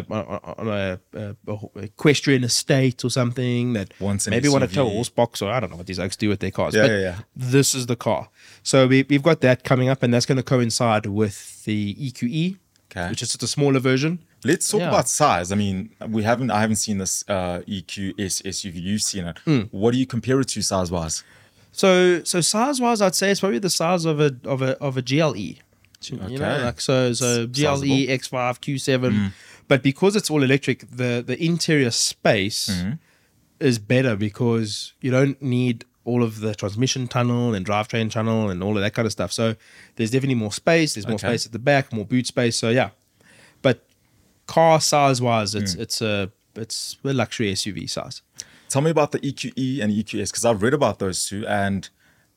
[0.62, 1.58] on a, a, a
[1.90, 4.74] equestrian estate or something that Wants an maybe want a SUV.
[4.74, 6.74] tow horse box or I don't know what these oaks do with their cars.
[6.76, 7.16] Yeah, but yeah, yeah.
[7.36, 8.30] This is the car.
[8.64, 12.58] So we, we've got that coming up, and that's going to coincide with the EQE,
[12.92, 13.10] Okay.
[13.10, 14.20] which is just a smaller version.
[14.44, 14.90] Let's talk Yeah.
[14.90, 15.52] about size.
[15.52, 15.76] I mean,
[16.18, 16.50] we haven't.
[16.52, 18.76] I haven't seen this uh, EQS SUV.
[18.82, 19.38] You've seen it.
[19.46, 19.62] Hmm.
[19.72, 21.24] What do you compare it to size wise?
[21.72, 24.98] So so size wise, I'd say it's probably the size of a of a of
[24.98, 25.36] a GLE.
[25.38, 26.28] You know,
[26.64, 27.88] like so so GLE Sizable.
[27.88, 28.10] Mm.
[28.10, 29.32] X5 Q7,
[29.68, 32.94] but because it's all electric, the the interior space Mm-hmm.
[33.60, 38.64] is better because you don't need all of the transmission tunnel and drivetrain tunnel and
[38.64, 39.32] all of that kind of stuff.
[39.32, 39.56] So
[39.96, 40.96] there's definitely more space.
[40.96, 41.28] There's more Okay.
[41.28, 42.58] space at the back, more boot space.
[42.58, 42.90] So yeah,
[43.62, 43.86] but
[44.48, 45.80] car size wise, it's Mm.
[45.82, 48.24] it's a it's a luxury SUV size.
[48.72, 51.90] Tell me about the EQE and EQS because I've read about those two, and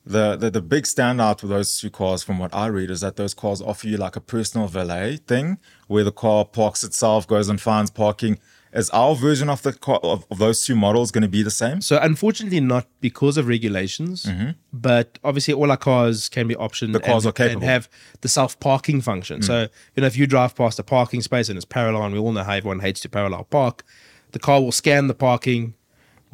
[0.05, 3.15] the, the the big standout with those two cars, from what I read, is that
[3.15, 7.49] those cars offer you like a personal valet thing, where the car parks itself, goes
[7.49, 8.41] and finds parking.
[8.73, 11.51] Is our version of the car of, of those two models going to be the
[11.53, 11.81] same?
[11.81, 14.27] So unfortunately, not because of regulations,
[14.73, 16.89] but obviously all our cars can be optioned.
[16.89, 16.93] Mm-hmm.
[16.95, 17.63] The cars and, are capable.
[17.63, 17.89] and have
[18.23, 19.39] the self parking function.
[19.41, 19.45] Mm.
[19.45, 22.19] So you know, if you drive past a parking space and it's parallel, and we
[22.19, 23.85] all know how everyone hates to parallel park,
[24.33, 25.75] the car will scan the parking,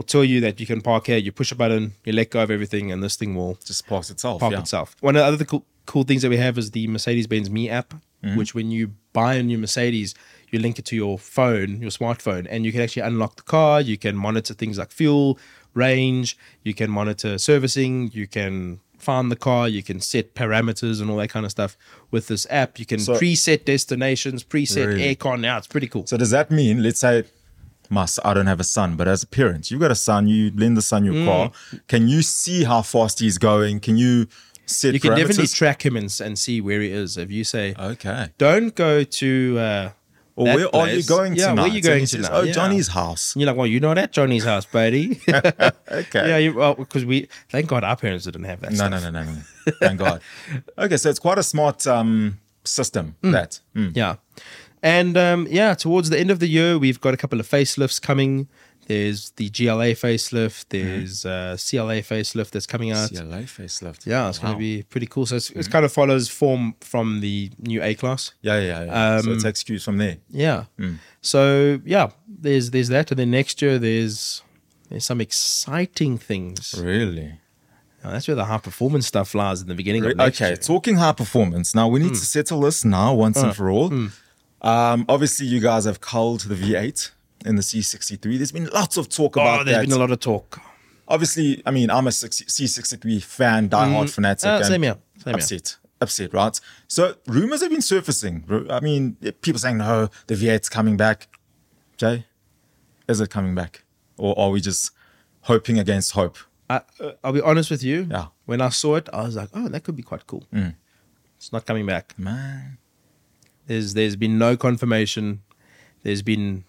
[0.00, 1.18] will tell you that you can park here.
[1.18, 4.08] You push a button, you let go of everything, and this thing will Just parks
[4.08, 4.40] itself.
[4.40, 4.60] park yeah.
[4.60, 4.96] itself.
[5.00, 7.68] One of the other cool, cool things that we have is the Mercedes Benz Me
[7.68, 8.36] app, Mm-hmm.
[8.36, 10.14] which when you buy a new Mercedes,
[10.50, 13.80] you link it to your phone, your smartphone, and you can actually unlock the car.
[13.80, 15.38] You can monitor things like fuel,
[15.72, 16.36] range.
[16.62, 18.10] You can monitor servicing.
[18.12, 19.68] You can find the car.
[19.70, 21.78] You can set parameters and all that kind of stuff
[22.10, 22.78] with this app.
[22.78, 25.14] You can So- preset destinations, preset Really?
[25.16, 25.40] aircon.
[25.40, 26.06] Now it's pretty cool.
[26.06, 27.24] So does that mean, let's say,
[27.90, 30.50] Mas, I don't have a son, but as a parent, you've got a son, you
[30.54, 31.26] lend the son your Mm.
[31.26, 31.52] car.
[31.88, 33.80] Can you see how fast he's going?
[33.80, 34.26] Can you
[34.66, 37.16] set you can definitely track him and, and see where he is.
[37.16, 38.28] If you say, okay.
[38.38, 39.90] don't go to uh,
[40.36, 41.08] Or where are you place.
[41.08, 41.62] going Yeah, tonight?
[41.62, 42.28] where you going he to says.
[42.30, 42.52] Oh, Yeah.
[42.52, 43.34] Johnny's house.
[43.34, 45.20] And you're like, well, you know that Johnny's house, buddy.
[45.90, 46.28] Okay.
[46.28, 48.70] yeah, you, well, because we thank God our parents didn't have that.
[48.70, 48.90] No, stuff.
[48.92, 49.72] no, no, no, no.
[49.80, 50.20] Thank God.
[50.78, 53.16] Okay, so it's quite a smart um, system.
[53.22, 53.58] That.
[53.74, 53.96] Mm.
[53.96, 54.16] Yeah.
[54.82, 58.00] And um, yeah, towards the end of the year, we've got a couple of facelifts
[58.00, 58.48] coming.
[58.86, 60.64] There's the GLA facelift.
[60.70, 63.10] There's uh, CLA facelift that's coming out.
[63.10, 64.04] CLA facelift.
[64.04, 65.26] Yeah, it's going to be pretty cool.
[65.26, 68.32] So it's, it kind of follows form from the new A class.
[68.42, 69.20] Yeah, yeah, yeah.
[69.20, 70.16] so Um, it takes cues from there.
[70.30, 70.64] Yeah.
[71.20, 74.42] So yeah, there's there's that, and then next year there's
[74.88, 76.74] there's some exciting things.
[76.82, 77.38] Really?
[78.02, 80.48] Now, that's where the high performance stuff lies in the beginning Re- of next Okay,
[80.48, 80.56] year.
[80.56, 81.74] talking high performance.
[81.74, 83.92] Now we need to settle this now once and for all.
[84.62, 87.10] Um, obviously, you guys have culled the V8
[87.46, 88.20] in the C63.
[88.36, 89.72] There's been lots of talk Oh, about there's that.
[89.72, 90.60] There's been a lot of talk.
[91.08, 94.44] Obviously, I mean, I'm a 60 C63 fan, diehard fanatic.
[94.46, 94.96] Uh, same here.
[95.18, 95.34] Same here.
[95.36, 96.60] upset, upset, right?
[96.86, 98.44] So rumors have been surfacing.
[98.70, 101.28] I mean, people saying no, the V8's coming back.
[101.96, 102.26] Jay,
[103.08, 103.84] is it coming back,
[104.16, 104.92] or are we just
[105.42, 106.38] hoping against hope?
[106.68, 108.06] I, uh, I'll be honest with you.
[108.10, 108.26] Yeah.
[108.46, 110.44] When I saw it, I was like, oh, that could be quite cool.
[111.36, 112.16] It's not coming back.
[112.18, 112.78] Man,
[113.70, 115.42] There's there's been no confirmation.
[116.02, 116.64] There's been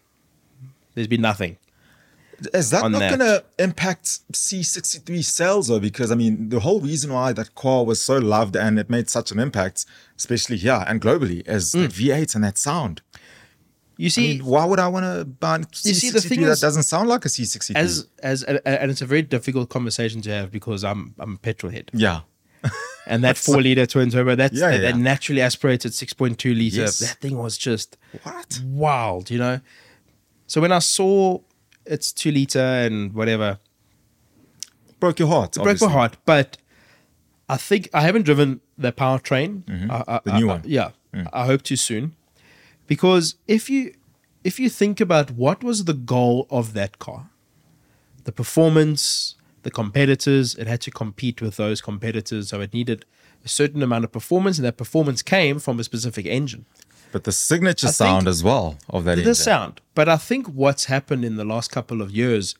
[0.93, 1.57] there's been nothing.
[2.53, 5.79] is that not going to impact C63 sales though?
[5.79, 9.09] Because I mean, the whole reason why that car was so loved and it made
[9.09, 9.85] such an impact,
[10.15, 11.81] especially here and globally, is Hmm.
[11.81, 13.01] the V8 and that sound.
[13.97, 16.21] You I see, mean, why would I want to buy a C63 You see, the
[16.21, 17.75] thing that is- doesn't sound like a C63?
[17.75, 21.71] as as and it's a very difficult conversation to have because I'm I'm a petrol
[21.71, 21.89] head.
[21.95, 22.21] yeah,
[23.07, 24.91] And that four liter twin turbo, that's Yeah, that, yeah.
[24.91, 26.81] that naturally aspirated six point two liter.
[26.81, 26.99] Yes.
[26.99, 28.61] That thing was just what?
[28.65, 29.59] wild, you know.
[30.47, 31.39] So when I saw
[31.85, 33.57] it's two liter and whatever,
[34.99, 35.55] Broke your heart.
[35.57, 35.87] it broke obviously.
[35.87, 36.17] my heart.
[36.25, 36.57] But
[37.49, 39.63] I think I haven't driven the powertrain.
[39.89, 40.29] I- I- Mm-hmm.
[40.29, 40.61] The new I- one.
[40.61, 40.65] Mm.
[40.67, 40.91] yeah,
[41.33, 42.15] I hope to soon.
[42.87, 43.93] Because if you
[44.43, 47.29] if you think about what was the goal of that car,
[48.25, 53.05] the performance, the competitors, it had to compete with those competitors, so it needed
[53.45, 56.65] a certain amount of performance, and that performance came from a specific engine.
[57.11, 59.35] But the signature I sound as well of that the engine.
[59.35, 59.81] sound.
[59.95, 62.55] But I think what's happened in the last couple of years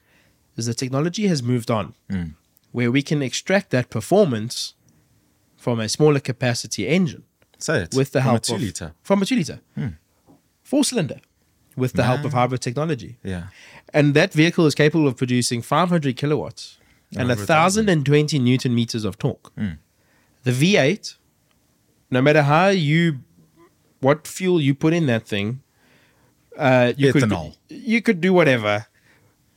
[0.58, 2.34] is the technology has moved on, Mm.
[2.72, 4.74] where we can extract that performance
[5.58, 7.24] from a smaller capacity engine
[7.58, 7.94] Say it.
[7.94, 8.94] with the From help a two of liter.
[9.04, 9.60] from a two liter,
[10.64, 11.20] four cylinder,
[11.76, 13.18] with the help of hybrid technology.
[13.24, 13.44] Yeah.
[13.94, 16.78] And that vehicle is capable of producing 500 kilowatts
[17.18, 19.52] and a 1,020 newton meters of torque.
[19.58, 19.72] Hmm.
[20.44, 21.16] The V8,
[22.10, 23.20] no matter how you,
[24.00, 25.62] what fuel you put in that thing,
[26.58, 27.56] uh, you Ethanol.
[27.68, 28.88] could you could do whatever.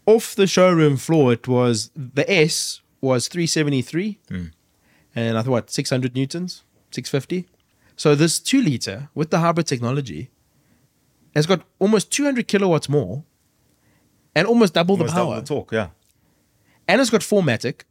[0.06, 4.44] Off the showroom floor, it was the S was 373, Hmm.
[5.14, 7.46] and I thought what 600 newtons, 650.
[7.96, 10.30] So this two liter with the hybrid technology
[11.34, 13.24] has got almost 200 kilowatts more,
[14.34, 15.40] and almost double Almost the double power.
[15.40, 15.88] the torque, yeah.
[16.88, 17.82] And it's got 4matic,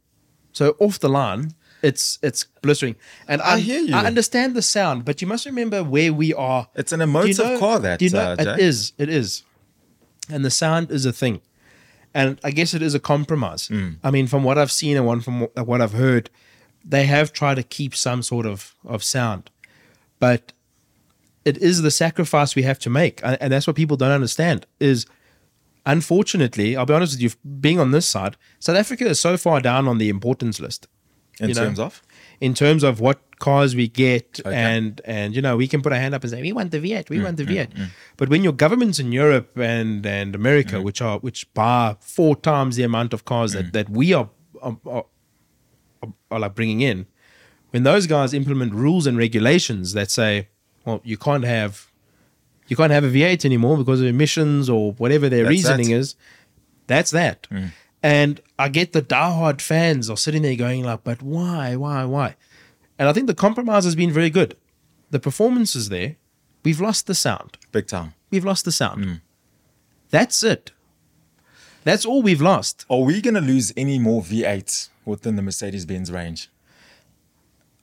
[0.52, 1.52] so off the line,
[1.82, 2.96] it's it's blistering.
[3.28, 3.94] And I I, hear you.
[3.94, 6.68] I understand the sound, but you must remember where we are.
[6.74, 8.92] It's an Do you emotive know- car, that, you know, uh, it is.
[8.98, 9.42] It is,
[10.30, 11.40] and the sound is a thing,
[12.14, 13.68] and I guess it is a compromise.
[13.68, 13.96] Mm.
[14.02, 16.30] I mean, from what I've seen and one from what- I've heard,
[16.84, 19.50] they have tried to keep some sort of of sound,
[20.18, 20.52] but
[21.44, 24.64] it is the sacrifice we have to make, and that's what people don't understand.
[24.80, 25.04] Is
[25.86, 29.60] unfortunately, I'll be honest with you, being on this side, South Africa is so far
[29.60, 30.86] down on the importance list
[31.40, 32.02] In you know, terms of?
[32.40, 34.54] in terms of what cars we get Okay.
[34.56, 36.78] and and you know we can put our hand up and say we want the
[36.78, 37.68] V8 Mm, we want the V8
[38.16, 40.84] but when your governments in Europe and and America Mm.
[40.88, 44.28] which are which buy four times the amount of cars that that we are
[44.62, 45.04] are, are,
[46.30, 47.06] are like bringing in
[47.72, 50.48] when those guys implement rules and regulations that say
[50.84, 51.72] well you can't have
[52.68, 55.96] you can't have a V8 anymore because of emissions or whatever their That's reasoning that.
[55.96, 56.16] is
[56.86, 57.46] that's that.
[57.50, 57.70] Mm.
[58.02, 62.36] And I get the diehard fans are sitting there going like, but why, why, why?
[62.98, 64.56] And I think the compromise has been very good.
[65.10, 66.16] The performance is there.
[66.64, 67.56] We've lost the sound.
[67.72, 68.14] Big time.
[68.30, 69.04] We've lost the sound.
[69.04, 69.20] Mm.
[70.10, 70.70] That's it.
[71.84, 72.84] That's all we've lost.
[72.88, 76.50] Are we going to lose any more V8s within the Mercedes Benz range?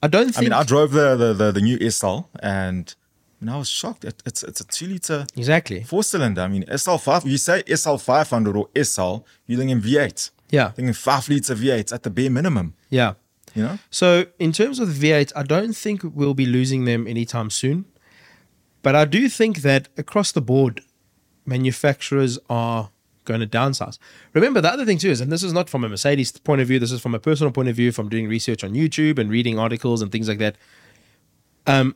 [0.02, 2.94] I don't I mean, I drove the, the, the, the new SL and,
[3.42, 4.04] and I was shocked.
[4.04, 5.82] It, it's, it's a two liter exactly.
[5.82, 6.40] four cylinder.
[6.40, 10.30] I mean, SL5, you say SL500 or SL, you're thinking V8.
[10.50, 10.70] Yeah.
[10.70, 13.14] Thinking five liter V8 at the bare minimum, Yeah.
[13.54, 13.78] you know?
[13.90, 17.84] So in terms of the V8, I don't think we'll be losing them anytime soon.
[18.82, 20.80] But I do think that across the board,
[21.44, 22.90] manufacturers are
[23.24, 23.98] going to downsize.
[24.34, 26.68] Remember, the other thing too is, and this is not from a Mercedes point of
[26.68, 29.30] view, this is from a personal point of view, from doing research on YouTube and
[29.30, 30.56] reading articles and things like that.
[31.66, 31.94] Um,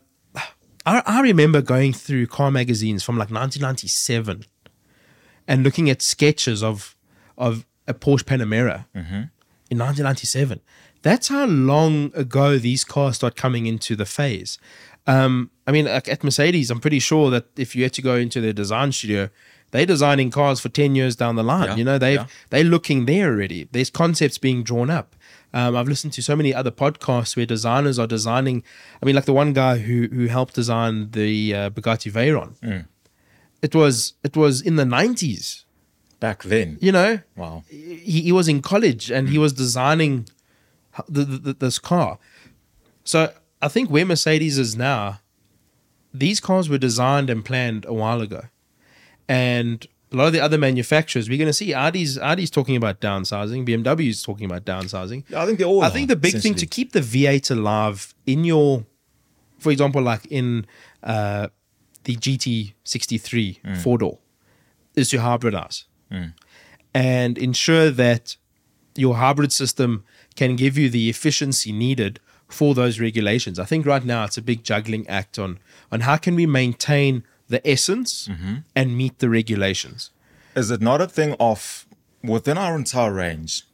[0.87, 4.45] I, I remember going through car magazines from like 1997
[5.49, 6.97] and looking at sketches of
[7.37, 8.87] of a Porsche Panamera
[9.71, 10.61] in 1997.
[11.03, 14.59] That's how long ago these cars start coming into the phase.
[15.07, 18.17] Um, I mean, like at Mercedes, I'm pretty sure that if you had to go
[18.17, 19.29] into their design studio,
[19.73, 21.69] they're designing cars for 10 years down the line.
[21.71, 22.27] Yeah, you know, they've yeah.
[22.51, 23.69] they're looking there already.
[23.73, 25.15] There's concepts being drawn up.
[25.53, 28.63] Um, I've listened to so many other podcasts where designers are designing.
[29.03, 32.59] I mean, like the one guy who who helped design the uh, Bugatti Veyron.
[32.61, 32.87] Mm.
[33.63, 35.65] It was it was in the 90s.
[36.21, 36.79] Back then.
[36.81, 37.65] You know, Wow.
[37.69, 40.27] he, he was in college and he was designing
[41.09, 42.19] the, the, the- this car.
[43.05, 45.21] So I think where Mercedes is now,
[46.15, 48.45] these cars were designed and planned a while ago,
[49.29, 53.01] and a lot of the other manufacturers, we're going to see Audi's Audi's talking about
[53.01, 55.25] downsizing, BMW's talking about downsizing.
[55.35, 58.45] I think they all I think the big thing to keep the V8 alive in
[58.45, 58.85] your,
[59.59, 60.67] for example, like in
[61.03, 61.49] uh,
[62.05, 63.77] the GT63 Mm.
[63.79, 64.19] four door,
[64.95, 65.85] is to hybridize
[66.95, 68.37] and ensure that
[68.95, 70.05] your hybrid system
[70.37, 73.59] can give you the efficiency needed for those regulations.
[73.59, 75.59] I think right now it's a big juggling act on
[75.91, 78.55] on how can we maintain the essence Mm-hmm.
[78.75, 80.11] and meet the regulations.
[80.55, 81.87] Is it not a thing of
[82.23, 83.65] within our entire range,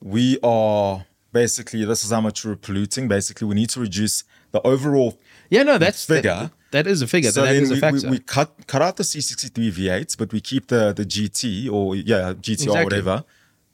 [0.00, 3.08] we are basically this is how much we're polluting.
[3.08, 5.18] Basically, we need to reduce the overall
[5.50, 6.30] Yeah, no, that's Figure.
[6.34, 7.32] that- that is a figure.
[7.32, 10.32] So that then is a we, we, we cut cut out the C63 V8s, but
[10.32, 12.84] we keep the the GT or yeah GT or Exactly.
[12.84, 13.24] whatever.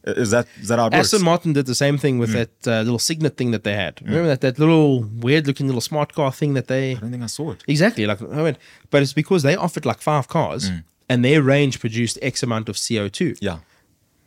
[0.07, 1.13] Is that is that how it works?
[1.13, 2.21] Aston Martin did the same thing Mm.
[2.21, 4.01] with that uh, little Cygnet thing that they had.
[4.03, 7.23] Remember that that little weird looking little smart car thing that they I don't think
[7.23, 7.65] I saw it.
[7.67, 8.07] Exactly.
[8.07, 8.57] Like, I mean,
[8.91, 10.71] but it's because they offered like five cars,
[11.09, 13.35] and their range produced X amount of CO two.
[13.41, 13.59] Yeah,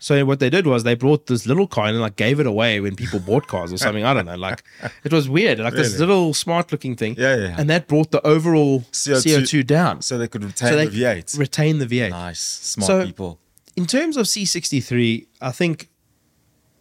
[0.02, 2.80] So what they did was they brought this little car and like gave it away
[2.80, 4.06] when people bought cars or something.
[4.06, 4.38] I don't know.
[4.38, 4.64] Like,
[5.04, 5.60] it was weird.
[5.60, 7.16] Like this little smart looking thing.
[7.18, 7.56] Yeah, yeah, yeah.
[7.60, 10.02] And that brought the overall CO2 CO two down.
[10.02, 11.38] so they could retain So they the V8.
[11.38, 12.10] retain the V8.
[12.12, 13.40] nice, smart So- people.
[13.76, 15.90] In terms of C sixty three, I think,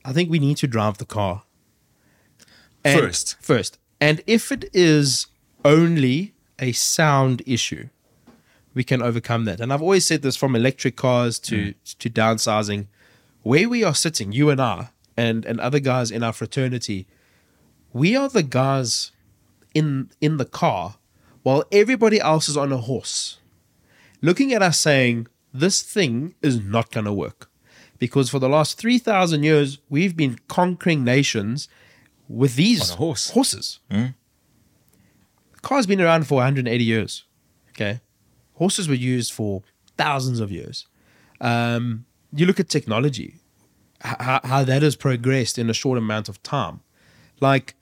[0.04, 1.44] I think we need to drive the car.
[2.84, 3.36] And- First.
[3.40, 5.26] First, and if it is
[5.64, 7.88] only a sound issue,
[8.74, 9.60] we can overcome that.
[9.60, 11.98] And I've always said this from electric cars to mm.
[11.98, 12.86] to downsizing,
[13.42, 17.06] where we are sitting, you and I, and and other guys in our fraternity,
[17.92, 19.12] we are the guys
[19.74, 20.96] in in the car
[21.42, 23.38] while everybody else is on a horse,
[24.20, 25.26] looking at us saying
[25.60, 27.50] this thing is not going to work,
[27.98, 31.68] because for the last three thousand years we've been conquering nations
[32.28, 33.30] with these horse.
[33.30, 33.80] horses.
[35.52, 37.24] The car's been around for 180 years.
[37.70, 38.00] Okay,
[38.54, 39.62] horses were used for
[39.96, 40.86] thousands of years.
[41.40, 43.36] Um, you look at technology,
[44.00, 46.80] how, how that has progressed in a short amount of time.
[47.40, 47.74] Like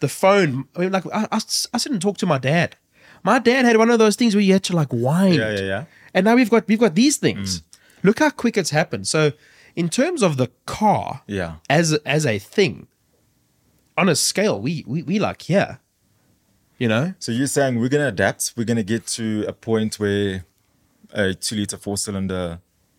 [0.00, 2.76] the phone, I mean, like I, I, I sit and talk to my dad.
[3.24, 5.34] My dad had one of those things where you had to like wind.
[5.34, 5.84] Yeah, yeah, yeah.
[6.18, 7.60] And now we've got we've got these things.
[7.60, 7.62] Mm.
[8.02, 9.06] Look how quick it's happened.
[9.06, 9.32] So,
[9.76, 11.56] in terms of the car, Yeah.
[11.70, 12.88] as as a thing,
[13.96, 15.78] on a scale, we we we like here.
[16.78, 18.54] You know, So you're saying we're gonna adapt?
[18.56, 20.44] We're gonna get to a point where
[21.12, 22.58] a two liter four cylinder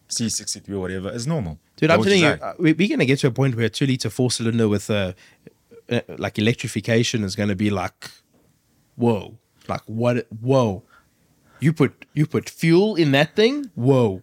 [0.10, 1.60] C63 or whatever is normal.
[1.75, 3.86] dude, I'm telling you, uh, we, we're gonna get to a point where a two
[3.86, 5.13] liter four cylinder with a
[5.91, 8.12] uh, like electrification is gonna be like,
[8.95, 10.25] whoa, like what?
[10.41, 10.84] Whoa,
[11.60, 13.72] you put you put fuel in that thing?
[13.76, 14.22] Whoa,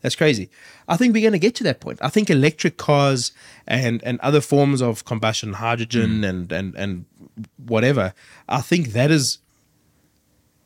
[0.00, 0.50] that's crazy.
[0.88, 1.98] I think we're gonna get to that point.
[2.02, 3.32] I think electric cars
[3.66, 6.28] and and other forms of combustion, hydrogen mm.
[6.28, 7.04] and and and
[7.56, 8.14] whatever.
[8.48, 9.38] I think that is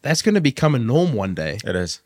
[0.03, 2.01] that's gonna become a norm one day it is.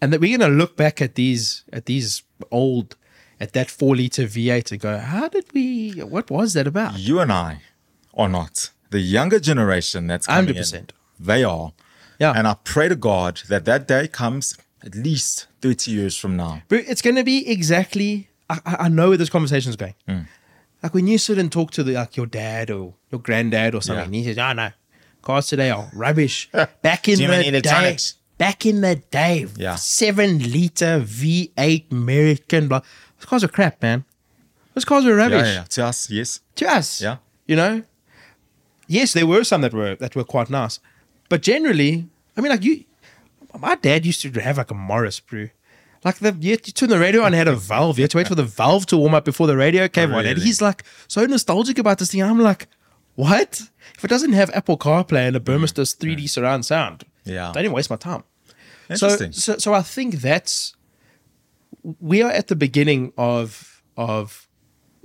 [0.00, 2.96] and that we're going to look back at these at these old
[3.40, 5.92] at that four liter V8 and go, how did we?
[6.00, 6.98] What was that about?
[6.98, 7.60] You and I
[8.14, 10.90] are not the younger generation that's 100%.
[11.18, 11.72] They are.
[12.18, 16.36] Yeah, And I pray to God that that day comes at least 30 years from
[16.36, 16.62] now.
[16.68, 18.28] but it's going to be exactly.
[18.48, 19.94] I, I I know where this conversation is going.
[20.08, 20.20] Hmm.
[20.82, 23.82] Like when you sit and talk to the, like your dad or your granddad or
[23.82, 24.20] something, Yeah.
[24.20, 24.70] he says, "Oh no,
[25.22, 26.48] cars today are rubbish."
[26.82, 27.96] Back in the day,
[28.38, 29.74] back in the day, Yeah.
[29.76, 32.68] seven liter V8 American.
[32.68, 32.82] Blah.
[33.18, 34.04] Those cars are crap, man.
[34.74, 35.40] Those cars are rubbish.
[35.46, 35.64] Yeah, yeah, yeah.
[35.76, 36.40] To us, yes.
[36.56, 37.00] to us.
[37.00, 37.16] Yeah.
[37.48, 37.82] You know?
[38.86, 40.78] Yes, there were some that were that were quite nice.
[41.28, 42.84] But generally, I mean like you
[43.58, 45.50] my dad used to have like a Morris brew.
[46.04, 47.98] Like the you, had to turn the radio on had a valve.
[47.98, 50.24] You had to wait for the valve to warm up before the radio came on.
[50.26, 52.22] And Oh, he's like so nostalgic about this thing.
[52.22, 52.68] I'm like,
[53.14, 53.62] what?
[53.96, 57.32] If it doesn't have Apple CarPlay and a Burmester 3D surround sound, Mm.
[57.32, 57.50] Yeah.
[57.52, 58.22] don't even waste my time.
[58.94, 59.32] So, Interesting.
[59.32, 60.76] so, so I think that's
[62.00, 64.45] we are at the beginning of of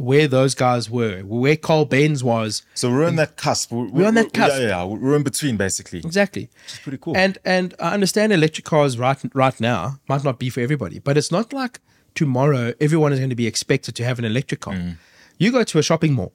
[0.02, 2.64] where those guys were, where Carl Benz was.
[2.74, 3.72] So we're in that cusp.
[3.72, 4.60] We're, We're on that cusp.
[4.60, 6.00] Yeah, yeah, we're in between basically.
[6.00, 6.50] Exactly.
[6.66, 7.16] It's pretty cool.
[7.16, 11.18] And and I understand electric cars right right now might not be for everybody, but
[11.18, 11.80] it's not like
[12.16, 14.74] tomorrow everyone is going to be expected to have an electric car.
[14.74, 14.98] Mm.
[15.38, 16.34] You go to a shopping mall.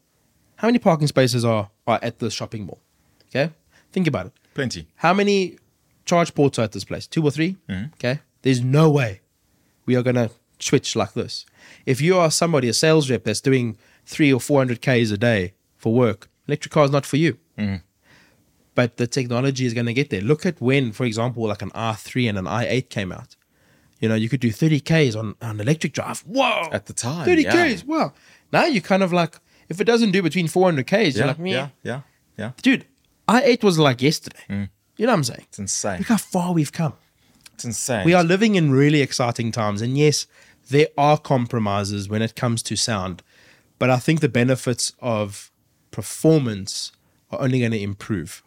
[0.57, 2.81] How many parking spaces are, are at the shopping mall?
[3.29, 3.53] Okay?
[3.93, 4.33] Think about it.
[4.55, 4.89] Plenty.
[4.97, 5.59] How many
[6.07, 7.07] charge ports are at this place?
[7.07, 7.85] Two or 3 Mm-hmm.
[7.95, 8.21] Okay.
[8.43, 9.21] There's no way
[9.85, 11.45] we are going to switch like this.
[11.85, 15.55] If you are somebody, a sales rep that's doing three or 400 Ks a day
[15.77, 17.39] for work, electric car is not for you.
[17.59, 17.77] Mm-hmm.
[18.75, 20.21] But the technology is going to get there.
[20.21, 23.35] Look at when, for example, like an i3 and an i8 came out.
[24.01, 26.21] You know, you could do 30 Ks on an electric drive.
[26.21, 26.69] Whoa.
[26.71, 27.75] At the time, 30 yeah.
[27.75, 27.85] Ks.
[27.85, 28.13] Wow.
[28.53, 29.39] Now you're kind of like,
[29.71, 31.51] if it doesn't do between 400 Ks, Yeah, you're like, Meh.
[31.51, 32.01] yeah, yeah,
[32.37, 32.51] yeah.
[32.61, 32.85] dude,
[33.29, 34.69] i8 was like yesterday.
[34.99, 35.45] You know what I'm saying?
[35.49, 35.99] It's insane.
[35.99, 36.95] Look how far we've come.
[37.55, 38.05] It's insane.
[38.05, 39.81] We are living in really exciting times.
[39.81, 40.27] And yes,
[40.69, 43.23] there are compromises when it comes to sound.
[43.79, 45.51] But I think the benefits of
[45.91, 46.93] performance
[47.31, 48.43] are only going to improve.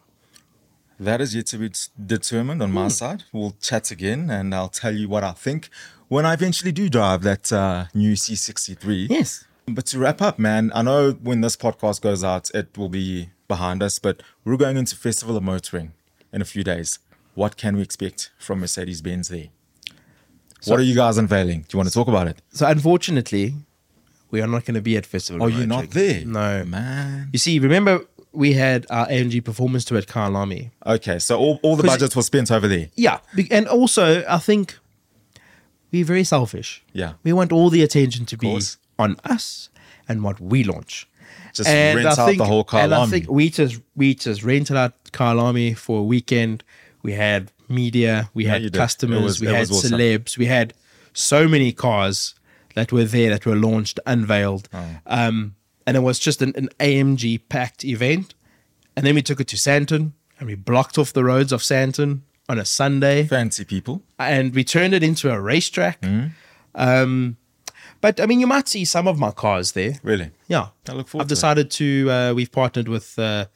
[0.98, 1.70] That is yet to be
[2.04, 2.88] determined on my Hmm.
[2.90, 3.24] side.
[3.32, 5.70] We'll chat again and I'll tell you what I think
[6.08, 9.06] when I eventually do drive that uh, new C63.
[9.08, 9.44] Yes.
[9.66, 13.30] But to wrap up, man, I know when this podcast goes out, it will be
[13.48, 15.92] behind us, but we're going into Festival of Motoring
[16.32, 16.98] in a few days.
[17.34, 19.48] What can we expect from Mercedes Benz there?
[20.66, 21.60] What are you guys unveiling?
[21.62, 22.40] Do you want to talk about it?
[22.52, 23.54] So unfortunately,
[24.30, 25.42] we are not going to be at Festival.
[25.42, 26.24] Oh, are of you not there?
[26.24, 26.64] No.
[26.64, 27.28] Man.
[27.32, 30.70] You see, remember we had our AMG performance tour at Kyalami.
[30.86, 32.88] Okay, so all, all the 'Cause- budget was spent over there.
[32.94, 33.18] Yeah.
[33.50, 34.78] And also, I think
[35.90, 36.82] we're very selfish.
[36.92, 37.14] Yeah.
[37.24, 38.60] We want all the attention to be
[38.98, 39.68] on us
[40.08, 41.08] and what we launch.
[41.52, 44.92] Just rent I out the whole And I think we just we just rented out
[45.12, 46.62] Kyalami for a weekend.
[47.02, 49.92] We had media, we Yeah, had customers, was- we had awesome.
[49.98, 50.74] celebs, we had
[51.12, 52.34] so many cars
[52.74, 54.68] that were there that were launched, unveiled.
[54.72, 54.84] Oh.
[55.06, 55.54] Um,
[55.86, 58.34] and it was just an, an AMG packed event.
[58.96, 62.20] And then we took it to Sandton and we blocked off the roads of Sandton
[62.48, 64.02] on a Sunday Fancy people.
[64.18, 66.04] and we turned it into a racetrack.
[66.04, 66.26] Hmm.
[66.74, 67.36] Um,
[68.00, 69.94] but I mean, you might see some of my cars there.
[70.02, 70.30] Really?
[70.48, 71.36] Yeah, I look forward I've to it.
[71.36, 72.10] decided to.
[72.10, 73.46] Uh, we've partnered with uh,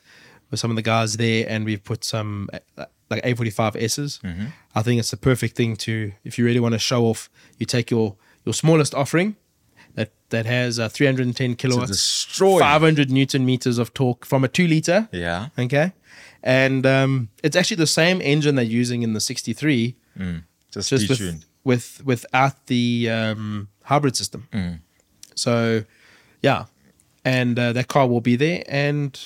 [0.51, 4.21] with some of the guys there, and we've put some uh, like A45 S's.
[4.23, 4.47] Mm-hmm.
[4.75, 7.31] I think it's the perfect thing to if you really want to show off.
[7.59, 9.37] You take your your smallest offering
[9.95, 12.59] that that has uh, 310 kilowatts, destroy.
[12.59, 15.09] 500 newton meters of torque from a two liter.
[15.13, 15.49] Yeah.
[15.59, 15.93] Okay,
[16.43, 19.97] and um, it's actually the same engine they're using in the 63
[20.71, 24.49] Just, just with, with without the um, hybrid system.
[24.53, 24.81] Mm.
[25.35, 25.85] So,
[26.43, 26.67] yeah,
[27.25, 29.19] and uh, that car will be there, and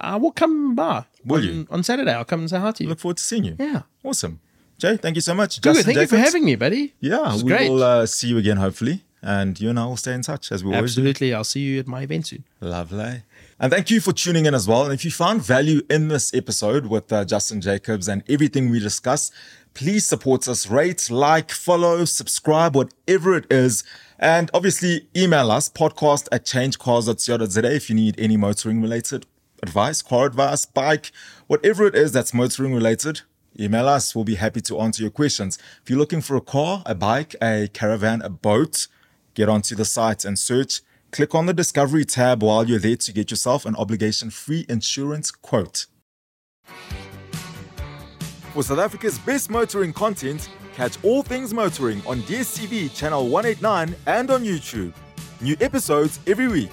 [0.00, 1.04] I will come by.
[1.24, 1.66] Will on, you?
[1.70, 2.12] on Saturday?
[2.12, 2.88] I'll come and say hi to you.
[2.88, 3.56] Look forward to seeing you.
[3.58, 4.40] yeah, Awesome.
[4.78, 5.60] Jay, thank you so much.
[5.60, 5.74] good.
[5.74, 6.94] Justin Thank you for having me, buddy.
[7.00, 7.68] Yeah, we great.
[7.70, 9.04] will uh, see you again, hopefully.
[9.22, 11.02] And you and I will stay in touch as we always do.
[11.02, 11.34] Absolutely.
[11.34, 12.44] I'll see you at my event soon.
[12.62, 13.22] Lovely.
[13.58, 14.84] And thank you for tuning in as well.
[14.84, 18.80] And if you found value in this episode with uh, Justin Jacobs and everything we
[18.80, 19.34] discussed,
[19.74, 23.84] please support us, rate, like, follow, subscribe, whatever it is.
[24.18, 29.26] And obviously, email us podcast at changecars.co.za if you need any motoring related
[29.62, 31.12] advice, car advice, bike,
[31.46, 33.22] whatever it is that's motoring related.
[33.58, 34.14] Email us.
[34.14, 35.58] We'll be happy to answer your questions.
[35.82, 38.86] If you're looking for a car, a bike, a caravan, a boat,
[39.34, 40.80] get onto the site and search.
[41.10, 45.30] Click on the Discovery tab while you're there to get yourself an obligation free insurance
[45.30, 45.86] quote.
[48.52, 54.30] For South Africa's best motoring content, catch all things motoring on DSTV channel 189 and
[54.30, 54.92] on YouTube.
[55.40, 56.70] New episodes every week.